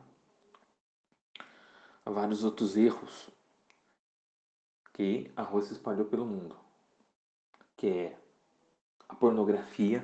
[2.04, 3.30] Há vários outros erros
[4.94, 6.58] que a Rússia espalhou pelo mundo,
[7.78, 8.20] que é
[9.08, 10.04] a pornografia.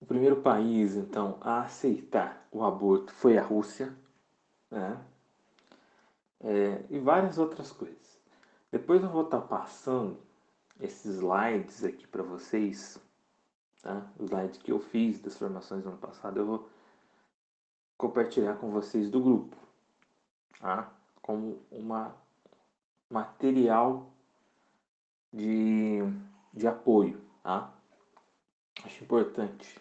[0.00, 3.96] O primeiro país, então, a aceitar o aborto foi a Rússia,
[4.68, 5.00] né?
[6.40, 8.18] É, e várias outras coisas.
[8.72, 10.18] Depois eu vou estar passando
[10.80, 13.00] esses slides aqui para vocês,
[13.82, 14.06] tá?
[14.18, 16.68] Os slides que eu fiz das formações do ano passado, eu vou
[17.96, 19.56] compartilhar com vocês do grupo,
[20.58, 20.92] tá?
[21.22, 22.14] Como uma
[23.08, 24.10] material
[25.32, 26.00] de,
[26.52, 27.72] de apoio, tá?
[28.84, 29.80] Acho importante.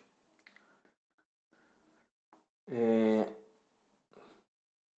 [2.67, 3.33] É,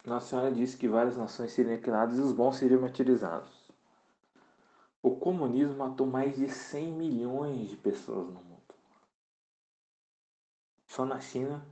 [0.05, 3.64] Nossa Senhora disse que várias nações seriam aniquiladas e os bons seriam martirizados.
[5.05, 8.75] O comunismo matou mais de 100 milhões de pessoas no mundo.
[10.87, 11.63] Só na China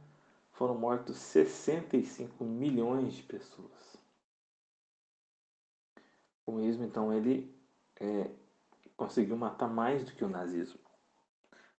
[0.51, 3.97] foram mortos 65 milhões de pessoas.
[5.97, 7.51] O comunismo, então, ele
[7.99, 8.31] é,
[8.99, 10.79] conseguiu matar mais do que o nazismo.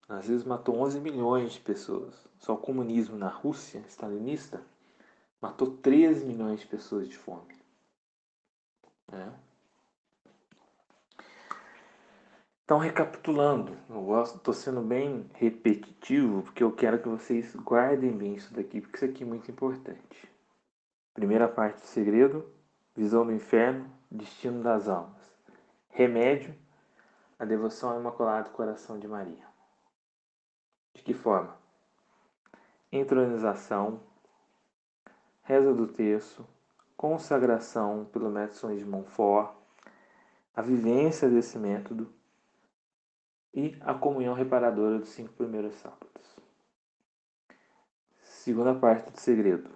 [0.10, 2.16] O nazismo matou 11 milhões de pessoas.
[2.40, 4.60] Só o comunismo na Rússia stalinista
[5.40, 7.56] matou 13 milhões de pessoas de fome.
[9.12, 9.43] É.
[12.66, 18.36] Então, recapitulando, eu gosto, estou sendo bem repetitivo, porque eu quero que vocês guardem bem
[18.36, 20.32] isso daqui, porque isso aqui é muito importante.
[21.14, 22.50] Primeira parte do segredo,
[22.96, 25.36] visão do inferno, destino das almas.
[25.90, 26.56] Remédio,
[27.38, 29.46] a devoção ao Imaculado Coração de Maria.
[30.94, 31.58] De que forma?
[32.90, 34.00] Entronização,
[35.42, 36.48] reza do terço,
[36.96, 39.54] consagração pelo método São de Montfort,
[40.56, 42.10] a vivência desse método
[43.54, 46.38] e a comunhão reparadora dos cinco primeiros sábados.
[48.22, 49.70] Segunda parte do segredo.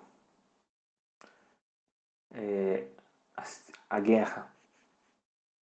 [2.32, 2.88] É
[3.36, 3.43] a,
[3.89, 4.49] a guerra.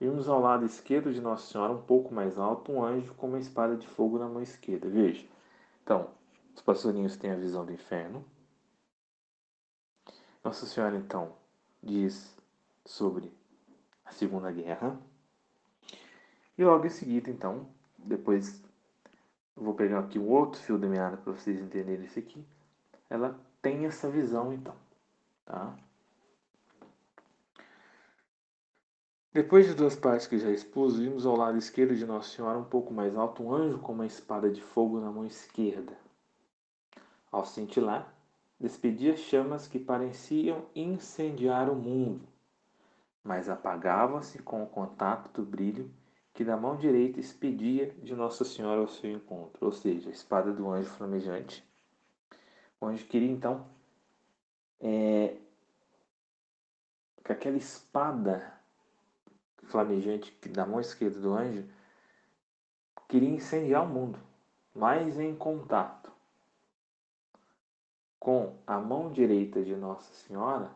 [0.00, 3.38] vimos ao lado esquerdo de Nossa Senhora, um pouco mais alto, um anjo com uma
[3.38, 4.88] espada de fogo na mão esquerda.
[4.88, 5.24] Veja.
[5.84, 6.10] Então,
[6.56, 8.24] os pastorinhos têm a visão do inferno.
[10.42, 11.32] Nossa Senhora, então,
[11.80, 12.36] diz
[12.84, 13.32] sobre
[14.04, 14.98] a Segunda Guerra.
[16.56, 17.66] E logo em seguida, então,
[17.98, 18.62] depois
[19.56, 22.44] eu vou pegar aqui um outro fio da meada para vocês entenderem esse aqui.
[23.08, 24.74] Ela tem essa visão, então,
[25.44, 25.74] tá?
[29.32, 32.64] Depois de duas partes que já expus, vimos ao lado esquerdo de Nossa Senhora, um
[32.64, 35.96] pouco mais alto, um anjo com uma espada de fogo na mão esquerda.
[37.30, 38.12] Ao cintilar,
[38.60, 42.20] despedia chamas que pareciam incendiar o mundo,
[43.24, 45.90] mas apagavam-se com o contato do brilho
[46.34, 50.52] que da mão direita expedia de Nossa Senhora ao seu encontro, ou seja, a espada
[50.52, 51.64] do anjo flamejante.
[52.80, 53.66] O anjo queria então
[54.80, 55.36] é,
[57.22, 58.52] que aquela espada
[59.64, 61.68] flamejante da mão esquerda do anjo
[63.08, 64.18] queria incendiar o mundo,
[64.74, 66.10] mas em contato
[68.18, 70.70] com a mão direita de Nossa Senhora,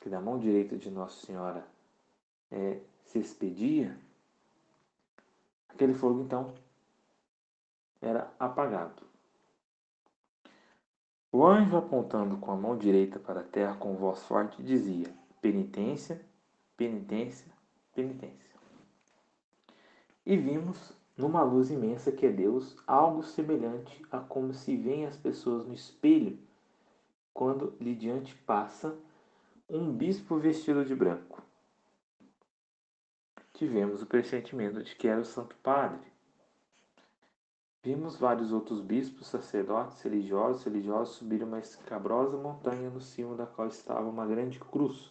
[0.00, 1.66] que da mão direita de Nossa Senhora
[2.50, 3.98] é, se expedia,
[5.68, 6.54] aquele fogo então
[8.00, 9.02] era apagado.
[11.30, 16.24] O anjo, apontando com a mão direita para a terra com voz forte, dizia: Penitência,
[16.76, 17.52] penitência,
[17.94, 18.58] penitência.
[20.24, 25.16] E vimos, numa luz imensa que é Deus, algo semelhante a como se veem as
[25.16, 26.38] pessoas no espelho
[27.38, 28.96] quando lhe diante passa
[29.68, 31.42] um bispo vestido de branco.
[33.58, 36.12] Tivemos o pressentimento de que era o Santo Padre.
[37.82, 43.66] Vimos vários outros bispos, sacerdotes, religiosos, religiosos subir uma escabrosa montanha no cimo da qual
[43.66, 45.10] estava uma grande cruz,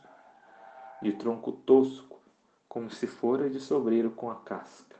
[1.01, 2.21] de tronco tosco,
[2.69, 4.95] como se fora de sobreiro com a casca.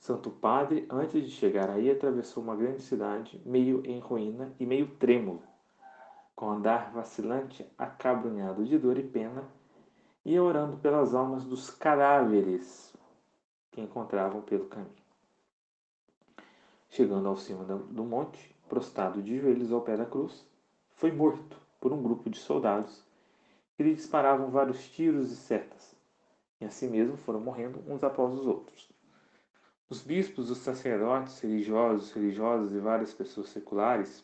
[0.00, 4.88] Santo Padre, antes de chegar aí, atravessou uma grande cidade, meio em ruína e meio
[4.96, 5.40] trêmulo
[6.38, 9.42] com andar vacilante, acabrunhado de dor e pena,
[10.28, 12.92] ia orando pelas almas dos cadáveres
[13.70, 14.92] que encontravam pelo caminho.
[16.90, 20.46] Chegando ao cimo do monte, prostrado de joelhos ao pé da cruz,
[20.90, 23.02] foi morto por um grupo de soldados
[23.74, 25.94] que lhe disparavam vários tiros e setas,
[26.60, 28.90] e assim mesmo foram morrendo uns após os outros.
[29.88, 34.22] Os bispos, os sacerdotes, religiosos, religiosas e várias pessoas seculares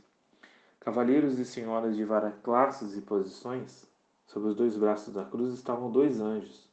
[0.85, 3.87] Cavalheiros e senhoras de várias classes e posições,
[4.27, 6.69] sob os dois braços da cruz estavam dois anjos,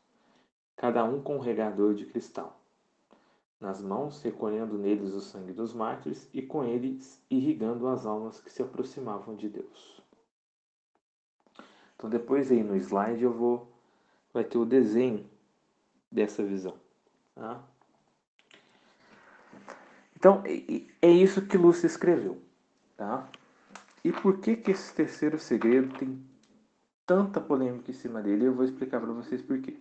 [0.75, 2.59] cada um com um regador de cristal.
[3.59, 8.51] Nas mãos, recolhendo neles o sangue dos mártires e com eles irrigando as almas que
[8.51, 10.01] se aproximavam de Deus.
[11.95, 13.71] Então depois aí no slide eu vou
[14.33, 15.29] vai ter o desenho
[16.11, 16.75] dessa visão.
[17.35, 17.63] Tá?
[20.15, 20.41] Então
[21.01, 22.41] é isso que Lúcia escreveu.
[22.97, 23.29] Tá?
[24.03, 26.23] E por que, que esse terceiro segredo tem
[27.11, 28.45] tanta polêmica em cima dele?
[28.45, 29.77] Eu vou explicar para vocês por quê.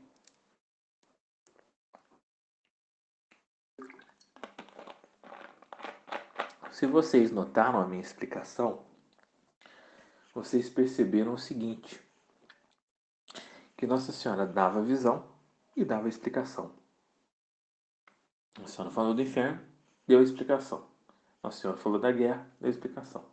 [6.73, 8.83] Se vocês notaram a minha explicação,
[10.35, 12.03] vocês perceberam o seguinte:
[13.77, 15.29] que Nossa Senhora dava visão
[15.77, 16.75] e dava explicação.
[18.59, 19.61] Nossa Senhora falou do inferno,
[20.05, 20.85] deu explicação.
[21.41, 23.30] Nossa Senhora falou da guerra, deu explicação.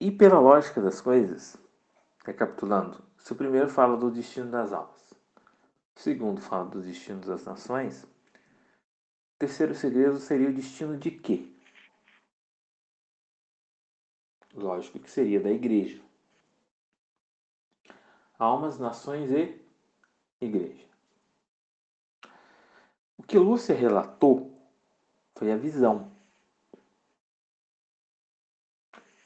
[0.00, 1.58] E pela lógica das coisas,
[2.24, 5.12] recapitulando, se o primeiro fala do destino das almas,
[5.94, 11.46] o segundo fala do destino das nações, o terceiro segredo seria o destino de quê?
[14.54, 16.00] Lógico que seria da igreja.
[18.38, 19.62] Almas, nações e
[20.40, 20.86] igreja.
[23.18, 24.50] O que Lúcia relatou
[25.34, 26.10] foi a visão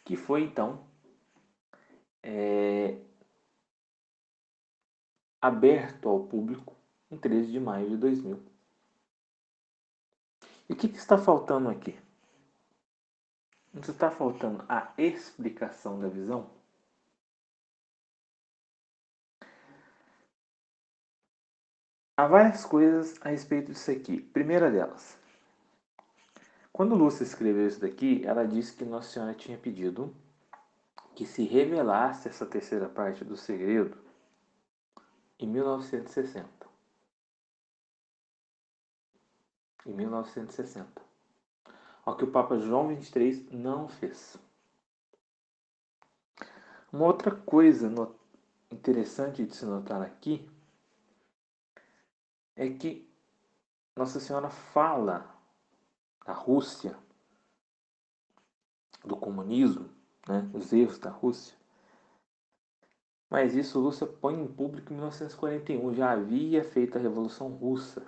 [0.04, 0.86] que foi então
[2.22, 2.98] é,
[5.40, 6.74] aberto ao público
[7.10, 8.42] em 13 de maio de 2000.
[10.68, 11.98] E o que, que está faltando aqui?
[13.72, 16.50] Não está faltando a explicação da visão?
[22.16, 24.20] Há várias coisas a respeito disso aqui.
[24.20, 25.18] Primeira delas,
[26.74, 30.12] quando Lúcia escreveu isso daqui, ela disse que Nossa Senhora tinha pedido
[31.14, 33.96] que se revelasse essa terceira parte do segredo
[35.38, 36.48] em 1960.
[39.86, 41.00] Em 1960.
[42.04, 44.36] Ao que o Papa João XXIII não fez.
[46.92, 47.88] Uma outra coisa
[48.68, 50.50] interessante de se notar aqui
[52.56, 53.08] é que
[53.94, 55.33] Nossa Senhora fala
[56.24, 56.96] da Rússia,
[59.04, 59.88] do comunismo,
[60.28, 61.56] né, os erros da Rússia.
[63.28, 68.06] Mas isso Rússia põe em público em 1941, já havia feito a Revolução Russa.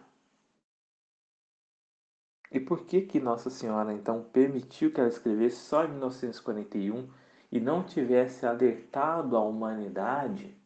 [2.51, 7.11] E por que que Nossa Senhora então permitiu que ela escrevesse só em 1941
[7.51, 10.57] e não tivesse alertado a humanidade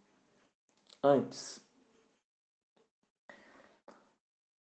[1.02, 1.64] antes?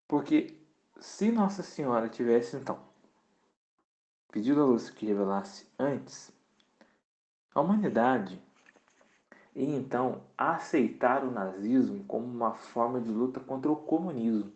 [0.08, 0.59] Porque
[1.00, 2.78] se Nossa Senhora tivesse então
[4.30, 6.30] pedido a luz que revelasse antes,
[7.54, 8.40] a humanidade
[9.54, 14.52] ia então aceitar o nazismo como uma forma de luta contra o comunismo.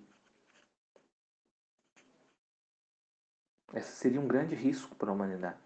[3.72, 5.58] Esse seria um grande risco para a humanidade,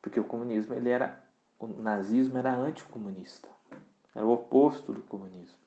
[0.00, 1.22] porque o comunismo ele era,
[1.58, 3.48] o nazismo era anticomunista,
[4.14, 5.58] era o oposto do comunismo.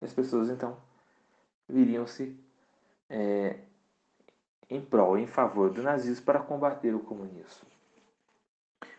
[0.00, 0.80] E as pessoas então
[1.68, 2.42] viriam-se
[3.08, 3.58] é,
[4.68, 7.68] em prol, em favor do nazismo para combater o comunismo.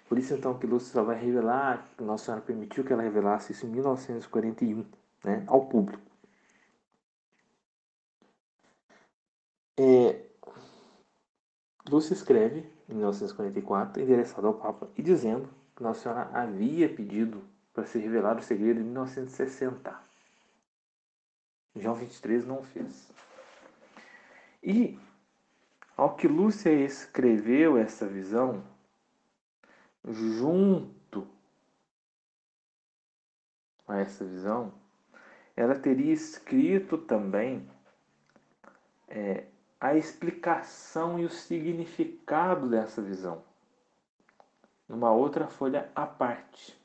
[0.07, 3.65] Por isso então que Lúcia só vai revelar, Nossa Senhora permitiu que ela revelasse isso
[3.65, 4.85] em 1941,
[5.23, 6.03] né, ao público.
[9.77, 10.21] É,
[12.13, 17.43] escreve em 1944, endereçado ao Papa, e dizendo que Nossa Senhora havia pedido
[17.73, 19.99] para se revelar o segredo em 1960.
[21.75, 23.11] João 23 não fez.
[24.65, 24.97] E
[25.95, 28.63] ao que Lúcia escreveu essa visão,
[30.03, 31.27] junto
[33.87, 34.73] a essa visão,
[35.55, 37.69] ela teria escrito também
[39.07, 39.45] é,
[39.79, 43.43] a explicação e o significado dessa visão,
[44.89, 46.75] numa outra folha à parte.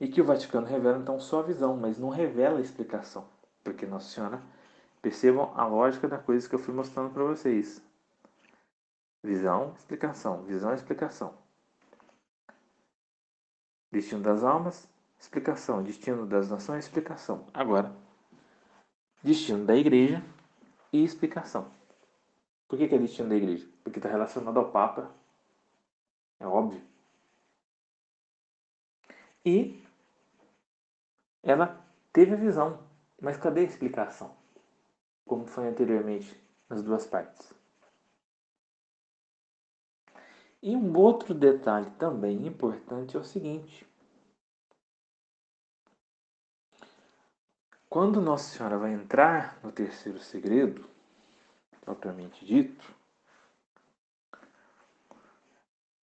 [0.00, 3.28] E que o Vaticano revela então só a visão, mas não revela a explicação,
[3.64, 4.40] porque Nossa Senhora,
[5.00, 7.82] percebam a lógica da coisa que eu fui mostrando para vocês.
[9.22, 11.34] Visão, explicação, visão, explicação.
[13.90, 14.88] Destino das almas,
[15.18, 15.82] explicação.
[15.82, 17.46] Destino das nações, explicação.
[17.52, 17.92] Agora,
[19.22, 20.22] destino da igreja
[20.92, 21.70] e explicação.
[22.68, 23.66] Por que, que é destino da igreja?
[23.82, 25.10] Porque está relacionado ao Papa.
[26.38, 26.82] É óbvio.
[29.44, 29.82] E
[31.42, 31.82] ela
[32.12, 32.78] teve a visão,
[33.20, 34.37] mas cadê a explicação?
[35.28, 36.36] Como foi anteriormente
[36.68, 37.52] nas duas partes.
[40.60, 43.86] E um outro detalhe também importante é o seguinte:
[47.88, 50.84] quando Nossa Senhora vai entrar no terceiro segredo,
[51.82, 52.92] propriamente dito,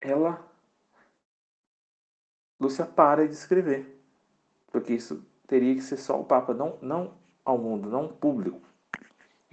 [0.01, 0.55] ela
[2.61, 4.01] Lúcia para de escrever,
[4.71, 7.15] porque isso teria que ser só o Papa, não, não
[7.45, 8.74] ao mundo, não público.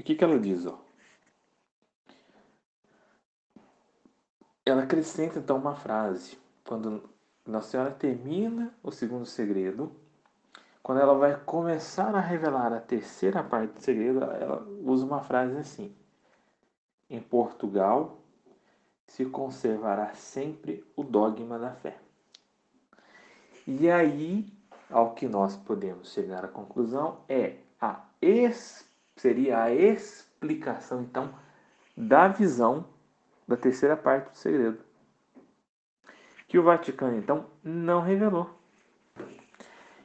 [0.02, 0.66] E o que, que ela diz?
[0.66, 0.82] Ó?
[4.66, 6.40] ela acrescenta então uma frase.
[6.66, 7.08] Quando
[7.46, 9.92] Nossa Senhora termina o segundo segredo,
[10.82, 15.56] quando ela vai começar a revelar a terceira parte do segredo, ela usa uma frase
[15.56, 15.96] assim:
[17.08, 18.18] Em Portugal
[19.06, 22.00] se conservará sempre o dogma da fé.
[23.68, 24.52] E aí,
[24.90, 28.91] ao que nós podemos chegar à conclusão é a ex,
[29.22, 31.32] seria a explicação então
[31.96, 32.88] da visão
[33.48, 34.84] da terceira parte do segredo,
[36.48, 38.50] que o Vaticano então não revelou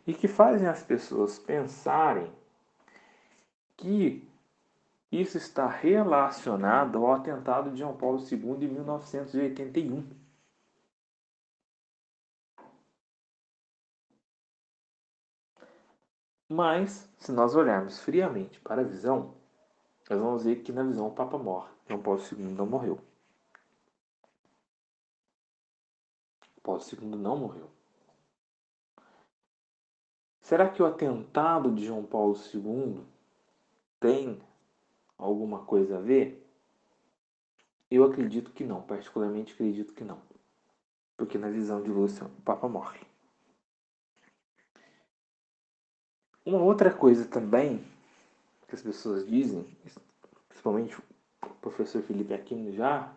[0.07, 2.31] e que fazem as pessoas pensarem
[3.75, 4.29] que
[5.11, 10.05] isso está relacionado ao atentado de João Paulo II em 1981.
[16.49, 19.34] Mas, se nós olharmos friamente para a visão,
[20.09, 21.70] nós vamos ver que na visão o Papa morre.
[21.88, 23.01] João Paulo II não morreu.
[26.66, 27.70] Paulo II não morreu.
[30.40, 33.05] Será que o atentado de João Paulo II
[34.01, 34.42] tem
[35.16, 36.44] alguma coisa a ver?
[37.88, 40.20] Eu acredito que não, particularmente acredito que não.
[41.16, 43.05] Porque na visão de Lúcio, o Papa morre.
[46.47, 47.84] Uma outra coisa também
[48.68, 49.66] que as pessoas dizem,
[50.49, 50.97] principalmente
[51.42, 53.12] o professor Felipe Aquino já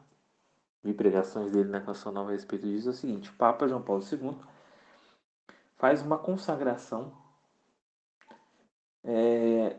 [0.83, 3.83] vi pregações dele na Canção Nova a respeito disso, é o seguinte: o Papa João
[3.83, 4.35] Paulo II
[5.75, 7.13] faz uma consagração
[9.03, 9.75] é,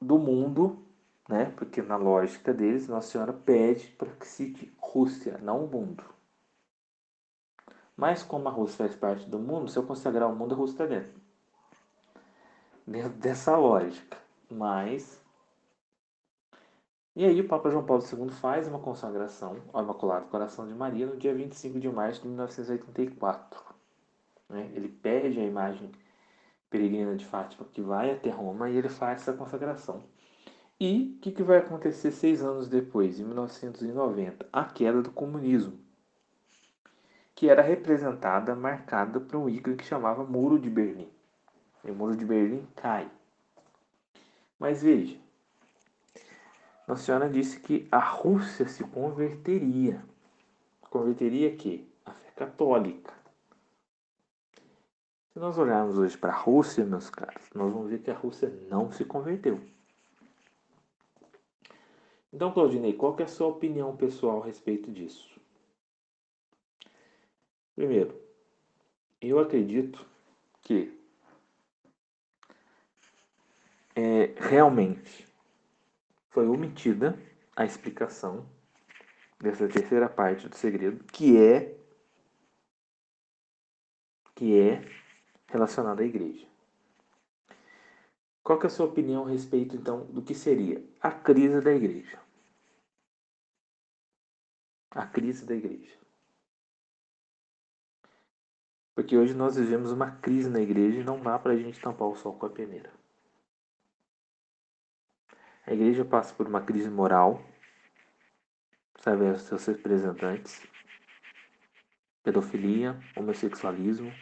[0.00, 0.84] do mundo,
[1.28, 1.52] né?
[1.56, 6.02] porque na lógica deles, Nossa Senhora pede para que cite Rússia, não o mundo.
[7.96, 10.74] Mas como a Rússia faz parte do mundo, se eu consagrar o mundo, a Rússia
[10.74, 11.19] está dentro.
[12.90, 14.18] Dentro dessa lógica.
[14.50, 15.22] Mas
[17.14, 21.06] e aí o Papa João Paulo II faz uma consagração ao Imaculado Coração de Maria
[21.06, 23.62] no dia 25 de março de 1984.
[24.48, 24.72] Né?
[24.74, 25.92] Ele pede a imagem
[26.68, 30.02] peregrina de Fátima que vai até Roma e ele faz essa consagração.
[30.80, 34.48] E o que, que vai acontecer seis anos depois, em 1990?
[34.52, 35.78] A queda do comunismo,
[37.36, 41.08] que era representada, marcada por um ícone que chamava Muro de Berlim.
[41.84, 43.10] E o Muro de Berlim cai.
[44.58, 45.18] Mas veja,
[46.86, 50.04] nossa Senhora disse que a Rússia se converteria.
[50.82, 51.88] Converteria que?
[52.04, 53.14] A fé católica.
[55.32, 58.50] Se nós olharmos hoje para a Rússia, meus caros, nós vamos ver que a Rússia
[58.68, 59.60] não se converteu.
[62.32, 65.40] Então, Claudinei, qual é a sua opinião pessoal a respeito disso?
[67.74, 68.14] Primeiro,
[69.20, 70.04] eu acredito
[70.62, 70.99] que
[73.94, 75.26] é, realmente
[76.30, 77.18] foi omitida
[77.56, 78.48] a explicação
[79.38, 81.76] dessa terceira parte do segredo, que é
[84.34, 84.82] que é
[85.48, 86.46] relacionada à igreja.
[88.42, 92.18] Qual é a sua opinião a respeito então do que seria a crise da igreja?
[94.92, 95.94] A crise da igreja.
[98.94, 102.08] Porque hoje nós vivemos uma crise na igreja e não dá para a gente tampar
[102.08, 102.99] o sol com a peneira.
[105.70, 107.40] A igreja passa por uma crise moral,
[108.98, 110.66] sabe, os seus representantes,
[112.24, 114.12] pedofilia, homossexualismo.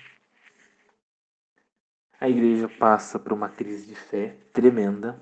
[2.20, 5.18] A igreja passa por uma crise de fé tremenda,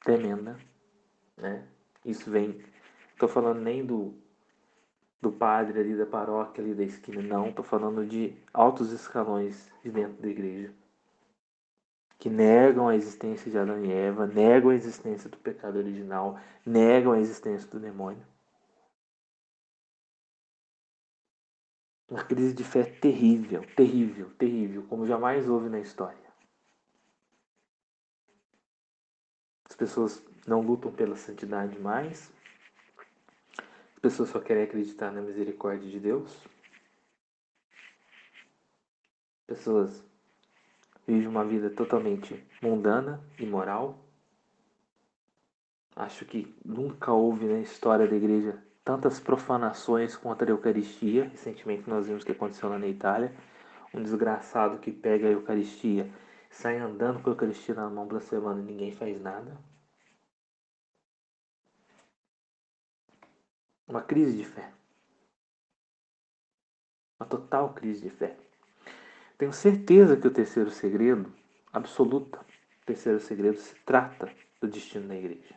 [0.00, 0.58] tremenda,
[1.36, 1.68] né?
[2.02, 2.64] Isso vem,
[3.12, 4.18] estou falando nem do
[5.20, 9.90] do padre ali da paróquia ali da esquina, não, estou falando de altos escalões de
[9.90, 10.72] dentro da igreja
[12.18, 17.12] que negam a existência de Adão e Eva, negam a existência do pecado original, negam
[17.12, 18.24] a existência do demônio.
[22.08, 26.24] Uma crise de fé terrível, terrível, terrível, como jamais houve na história.
[29.68, 32.32] As pessoas não lutam pela santidade mais.
[33.94, 36.46] As pessoas só querem acreditar na misericórdia de Deus.
[39.46, 40.04] Pessoas
[41.06, 43.98] vive uma vida totalmente mundana, imoral.
[45.96, 51.28] Acho que nunca houve na história da igreja tantas profanações contra a Eucaristia.
[51.28, 53.34] Recentemente nós vimos o que aconteceu lá na Itália.
[53.92, 56.10] Um desgraçado que pega a Eucaristia,
[56.50, 59.56] sai andando com a Eucaristia na mão blasfemando e ninguém faz nada.
[63.86, 64.72] Uma crise de fé.
[67.20, 68.36] Uma total crise de fé.
[69.36, 71.32] Tenho certeza que o terceiro segredo,
[71.72, 74.30] absoluta, o terceiro segredo se trata
[74.60, 75.54] do destino da igreja.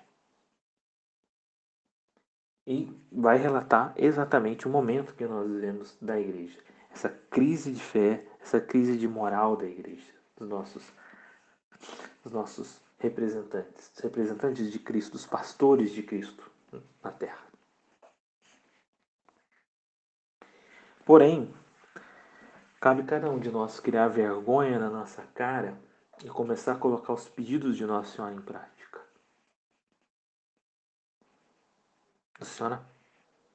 [2.66, 6.60] E vai relatar exatamente o momento que nós vivemos da igreja.
[6.92, 10.84] Essa crise de fé, essa crise de moral da igreja, dos nossos,
[12.24, 16.52] dos nossos representantes, dos representantes de Cristo, dos pastores de Cristo
[17.04, 17.46] na terra.
[21.06, 21.54] Porém,
[22.88, 25.78] Cabe cada um de nós criar vergonha na nossa cara
[26.24, 29.02] e começar a colocar os pedidos de Nossa Senhora em prática.
[32.40, 32.82] Nossa Senhora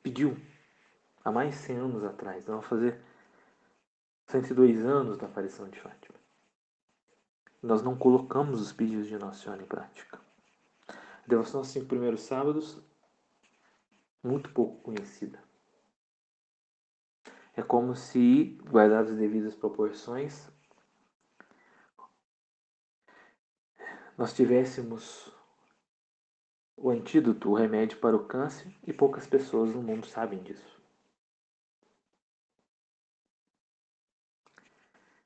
[0.03, 0.37] pediu
[1.25, 3.01] há mais de 100 anos atrás, vamos fazer
[4.27, 6.19] 102 anos da aparição de Fátima.
[7.63, 10.21] Nós não colocamos os pedidos de Nossa Senhora em prática.
[10.89, 12.79] A devoção aos cinco primeiros sábados,
[14.23, 15.43] muito pouco conhecida.
[17.55, 20.51] É como se, guardadas as devidas proporções,
[24.17, 25.31] nós tivéssemos
[26.77, 30.81] o antídoto, o remédio para o câncer e poucas pessoas no mundo sabem disso.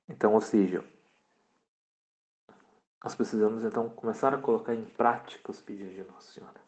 [0.09, 0.85] Então, ou seja,
[3.03, 6.61] nós precisamos então começar a colocar em prática os pedidos de Nossa Senhora.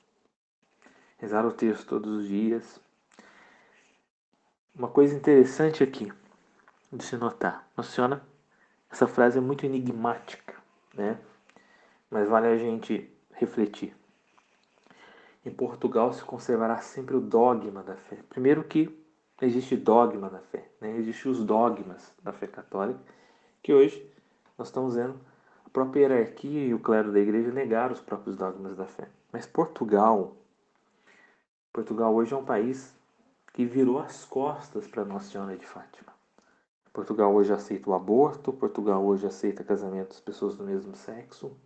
[1.18, 2.80] Rezar o texto todos os dias,
[4.78, 6.12] uma coisa interessante aqui
[6.92, 7.68] de se notar.
[7.82, 8.22] Senhora,
[8.88, 10.54] essa frase é muito enigmática,
[10.94, 11.18] né?
[12.08, 13.94] Mas vale a gente refletir.
[15.44, 18.18] Em Portugal se conservará sempre o dogma da fé.
[18.28, 18.88] Primeiro que
[19.42, 20.96] existe dogma da fé, né?
[20.96, 23.00] Existem os dogmas da fé católica,
[23.60, 24.08] que hoje
[24.56, 25.18] nós estamos vendo
[25.66, 29.08] a própria hierarquia e o clero da igreja negar os próprios dogmas da fé.
[29.32, 30.36] Mas Portugal,
[31.72, 32.96] Portugal hoje é um país
[33.58, 36.14] que virou as costas para Nossa Senhora de Fátima.
[36.92, 41.58] Portugal hoje aceita o aborto, Portugal hoje aceita casamento das pessoas do mesmo sexo.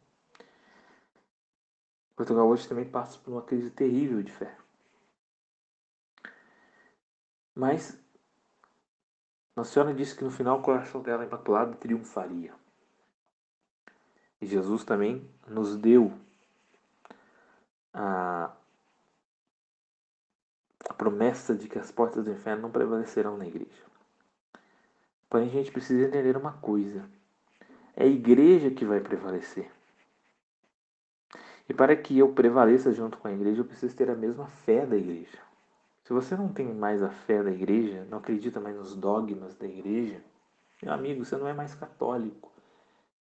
[2.16, 4.56] Portugal hoje também passa por uma crise terrível de fé.
[7.54, 8.00] Mas
[9.54, 12.54] Nossa Senhora disse que no final o coração dela imaculado triunfaria.
[14.40, 16.10] E Jesus também nos deu
[17.92, 18.50] a
[20.92, 23.82] a promessa de que as portas do inferno não prevalecerão na igreja.
[25.28, 27.02] Porém, a gente precisa entender uma coisa:
[27.96, 29.70] é a igreja que vai prevalecer.
[31.66, 34.84] E para que eu prevaleça junto com a igreja, eu preciso ter a mesma fé
[34.84, 35.38] da igreja.
[36.04, 39.66] Se você não tem mais a fé da igreja, não acredita mais nos dogmas da
[39.66, 40.20] igreja,
[40.82, 42.52] meu amigo, você não é mais católico.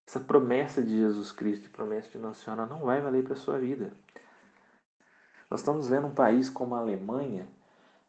[0.05, 3.57] Essa promessa de Jesus Cristo promessa de Nossa Senhora não vai valer para a sua
[3.59, 3.93] vida.
[5.49, 7.47] Nós estamos vendo um país como a Alemanha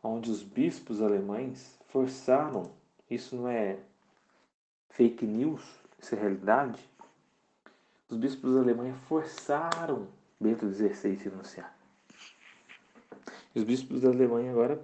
[0.02, 2.70] onde os bispos alemães forçaram,
[3.08, 3.78] isso não é
[4.90, 5.62] fake news,
[5.98, 6.82] isso é realidade,
[8.12, 10.06] os bispos da Alemanha forçaram
[10.38, 11.76] Bento XVI a renunciar.
[13.54, 14.78] E os bispos da Alemanha agora,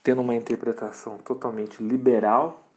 [0.00, 2.68] tendo uma interpretação totalmente liberal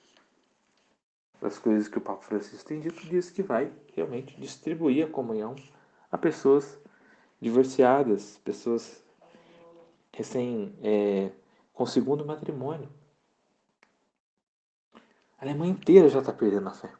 [1.39, 5.55] das coisas que o Papa Francisco tem dito, diz que vai realmente distribuir a comunhão
[6.11, 6.79] a pessoas
[7.39, 9.04] divorciadas, pessoas
[10.15, 11.29] recém é,
[11.73, 12.89] com segundo matrimônio.
[15.37, 16.91] A Alemanha inteira já está perdendo a fé.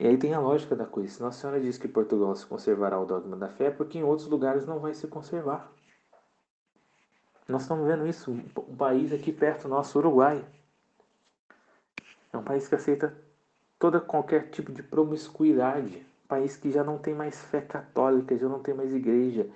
[0.00, 1.12] E aí tem a lógica da coisa.
[1.12, 4.02] Se Nossa Senhora diz que Portugal se conservará o dogma da fé, é porque em
[4.02, 5.70] outros lugares não vai se conservar.
[7.46, 8.30] Nós estamos vendo isso.
[8.30, 10.44] Um país aqui perto nosso, Uruguai.
[12.32, 13.14] É um país que aceita
[13.78, 16.06] toda qualquer tipo de promiscuidade.
[16.24, 19.50] Um país que já não tem mais fé católica, já não tem mais igreja.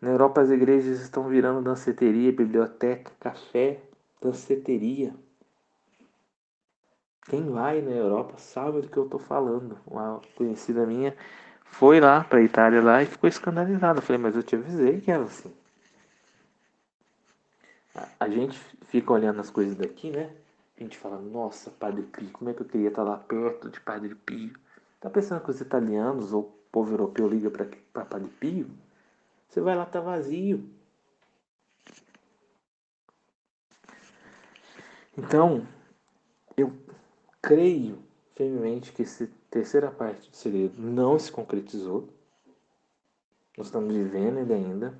[0.00, 3.80] Na Europa as igrejas estão virando danceteria, biblioteca, café,
[4.20, 5.14] danceteria.
[7.28, 9.78] Quem vai na Europa sabe do que eu estou falando.
[9.86, 11.14] Uma conhecida minha
[11.64, 13.98] foi lá para a Itália lá e ficou escandalizada.
[13.98, 15.52] Eu falei, mas eu te avisei que era assim.
[18.18, 20.30] A gente fica olhando as coisas daqui, né?
[20.78, 23.78] A gente fala, nossa, Padre Pio, como é que eu queria estar lá perto de
[23.80, 24.54] Padre Pio?
[24.98, 28.66] Tá pensando que os italianos ou o povo europeu liga para Padre Pio?
[29.50, 30.64] Você vai lá, tá vazio.
[35.18, 35.66] Então,
[36.56, 36.72] eu
[37.42, 38.00] creio
[38.36, 42.08] firmemente que essa terceira parte do segredo não se concretizou.
[43.58, 44.96] Nós estamos vivendo ele ainda,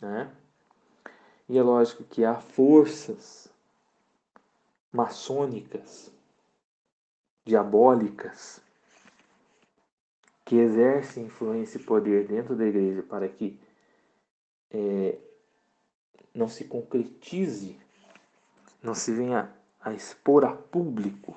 [0.00, 0.34] né?
[1.46, 3.52] E é lógico que há forças
[4.90, 6.10] maçônicas,
[7.44, 8.62] diabólicas,
[10.42, 13.60] que exercem influência e poder dentro da igreja para que
[14.70, 15.18] é,
[16.34, 17.78] não se concretize,
[18.82, 19.50] não se venha
[19.80, 21.34] a expor a público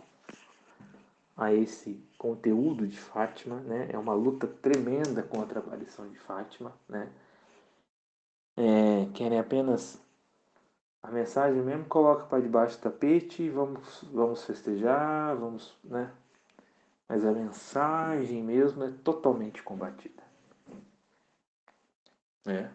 [1.36, 3.90] a esse conteúdo de Fátima, né?
[3.92, 7.12] É uma luta tremenda contra a aparição de Fátima, né?
[8.56, 10.00] É, querem apenas
[11.02, 16.12] a mensagem mesmo coloca para debaixo do tapete vamos vamos festejar, vamos, né?
[17.10, 20.24] Mas a mensagem mesmo é totalmente combatida.
[22.46, 22.70] É.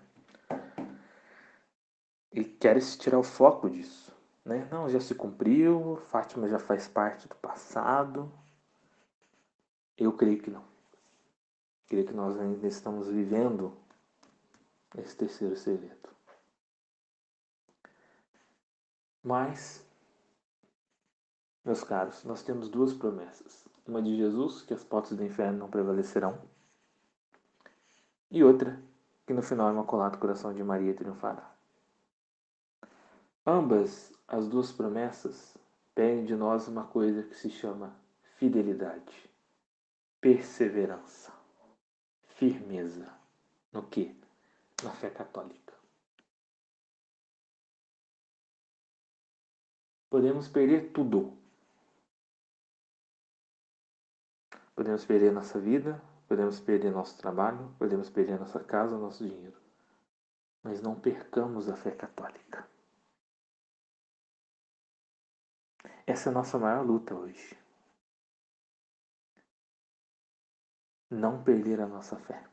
[2.33, 4.15] E querem se tirar o foco disso.
[4.45, 4.67] Né?
[4.71, 8.33] Não, já se cumpriu, Fátima já faz parte do passado,
[9.97, 10.65] eu creio que não.
[11.87, 13.77] Creio que nós ainda estamos vivendo
[14.97, 16.09] esse terceiro segredo.
[19.23, 19.85] Mas,
[21.65, 23.67] meus caros, nós temos duas promessas.
[23.87, 26.41] Uma de Jesus, que as portas do inferno não prevalecerão.
[28.31, 28.81] E outra,
[29.27, 31.58] que no final é Imaculado Coração de Maria triunfará.
[33.51, 35.57] Ambas as duas promessas
[35.95, 37.97] pedem de nós uma coisa que se chama
[38.37, 39.27] fidelidade
[40.21, 41.33] perseverança,
[42.27, 43.11] firmeza.
[43.73, 44.15] No que?
[44.83, 45.73] Na fé católica.
[50.11, 51.35] Podemos perder tudo.
[54.75, 59.57] Podemos perder nossa vida, podemos perder nosso trabalho, podemos perder nossa casa, nosso dinheiro.
[60.63, 62.69] Mas não percamos a fé católica.
[66.09, 67.57] Essa é a nossa maior luta hoje.
[71.11, 72.45] não perder a nossa fé.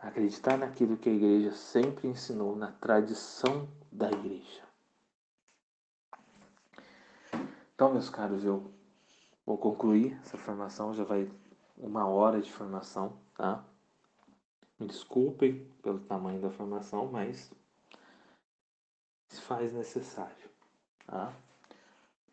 [0.00, 4.66] Acreditar naquilo que a igreja sempre ensinou, na tradição da igreja.
[7.74, 8.72] Então, meus caros, eu
[9.44, 11.30] vou concluir essa formação, já vai
[11.76, 13.64] uma hora de formação, tá?
[14.78, 17.52] Me desculpem pelo tamanho da formação, mas
[19.28, 20.47] se faz necessário,
[21.08, 21.32] tá?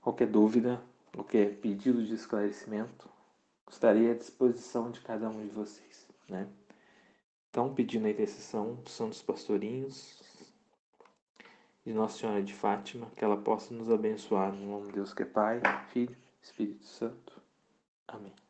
[0.02, 0.80] Qualquer dúvida,
[1.12, 3.10] qualquer pedido de esclarecimento,
[3.70, 6.48] estarei à disposição de cada um de vocês, né?
[7.50, 10.22] Então, pedindo a intercessão dos santos pastorinhos
[11.86, 15.24] de Nossa Senhora de Fátima, que ela possa nos abençoar no nome de Deus que
[15.24, 17.42] é Pai, Filho, Espírito Santo.
[18.08, 18.45] Amém.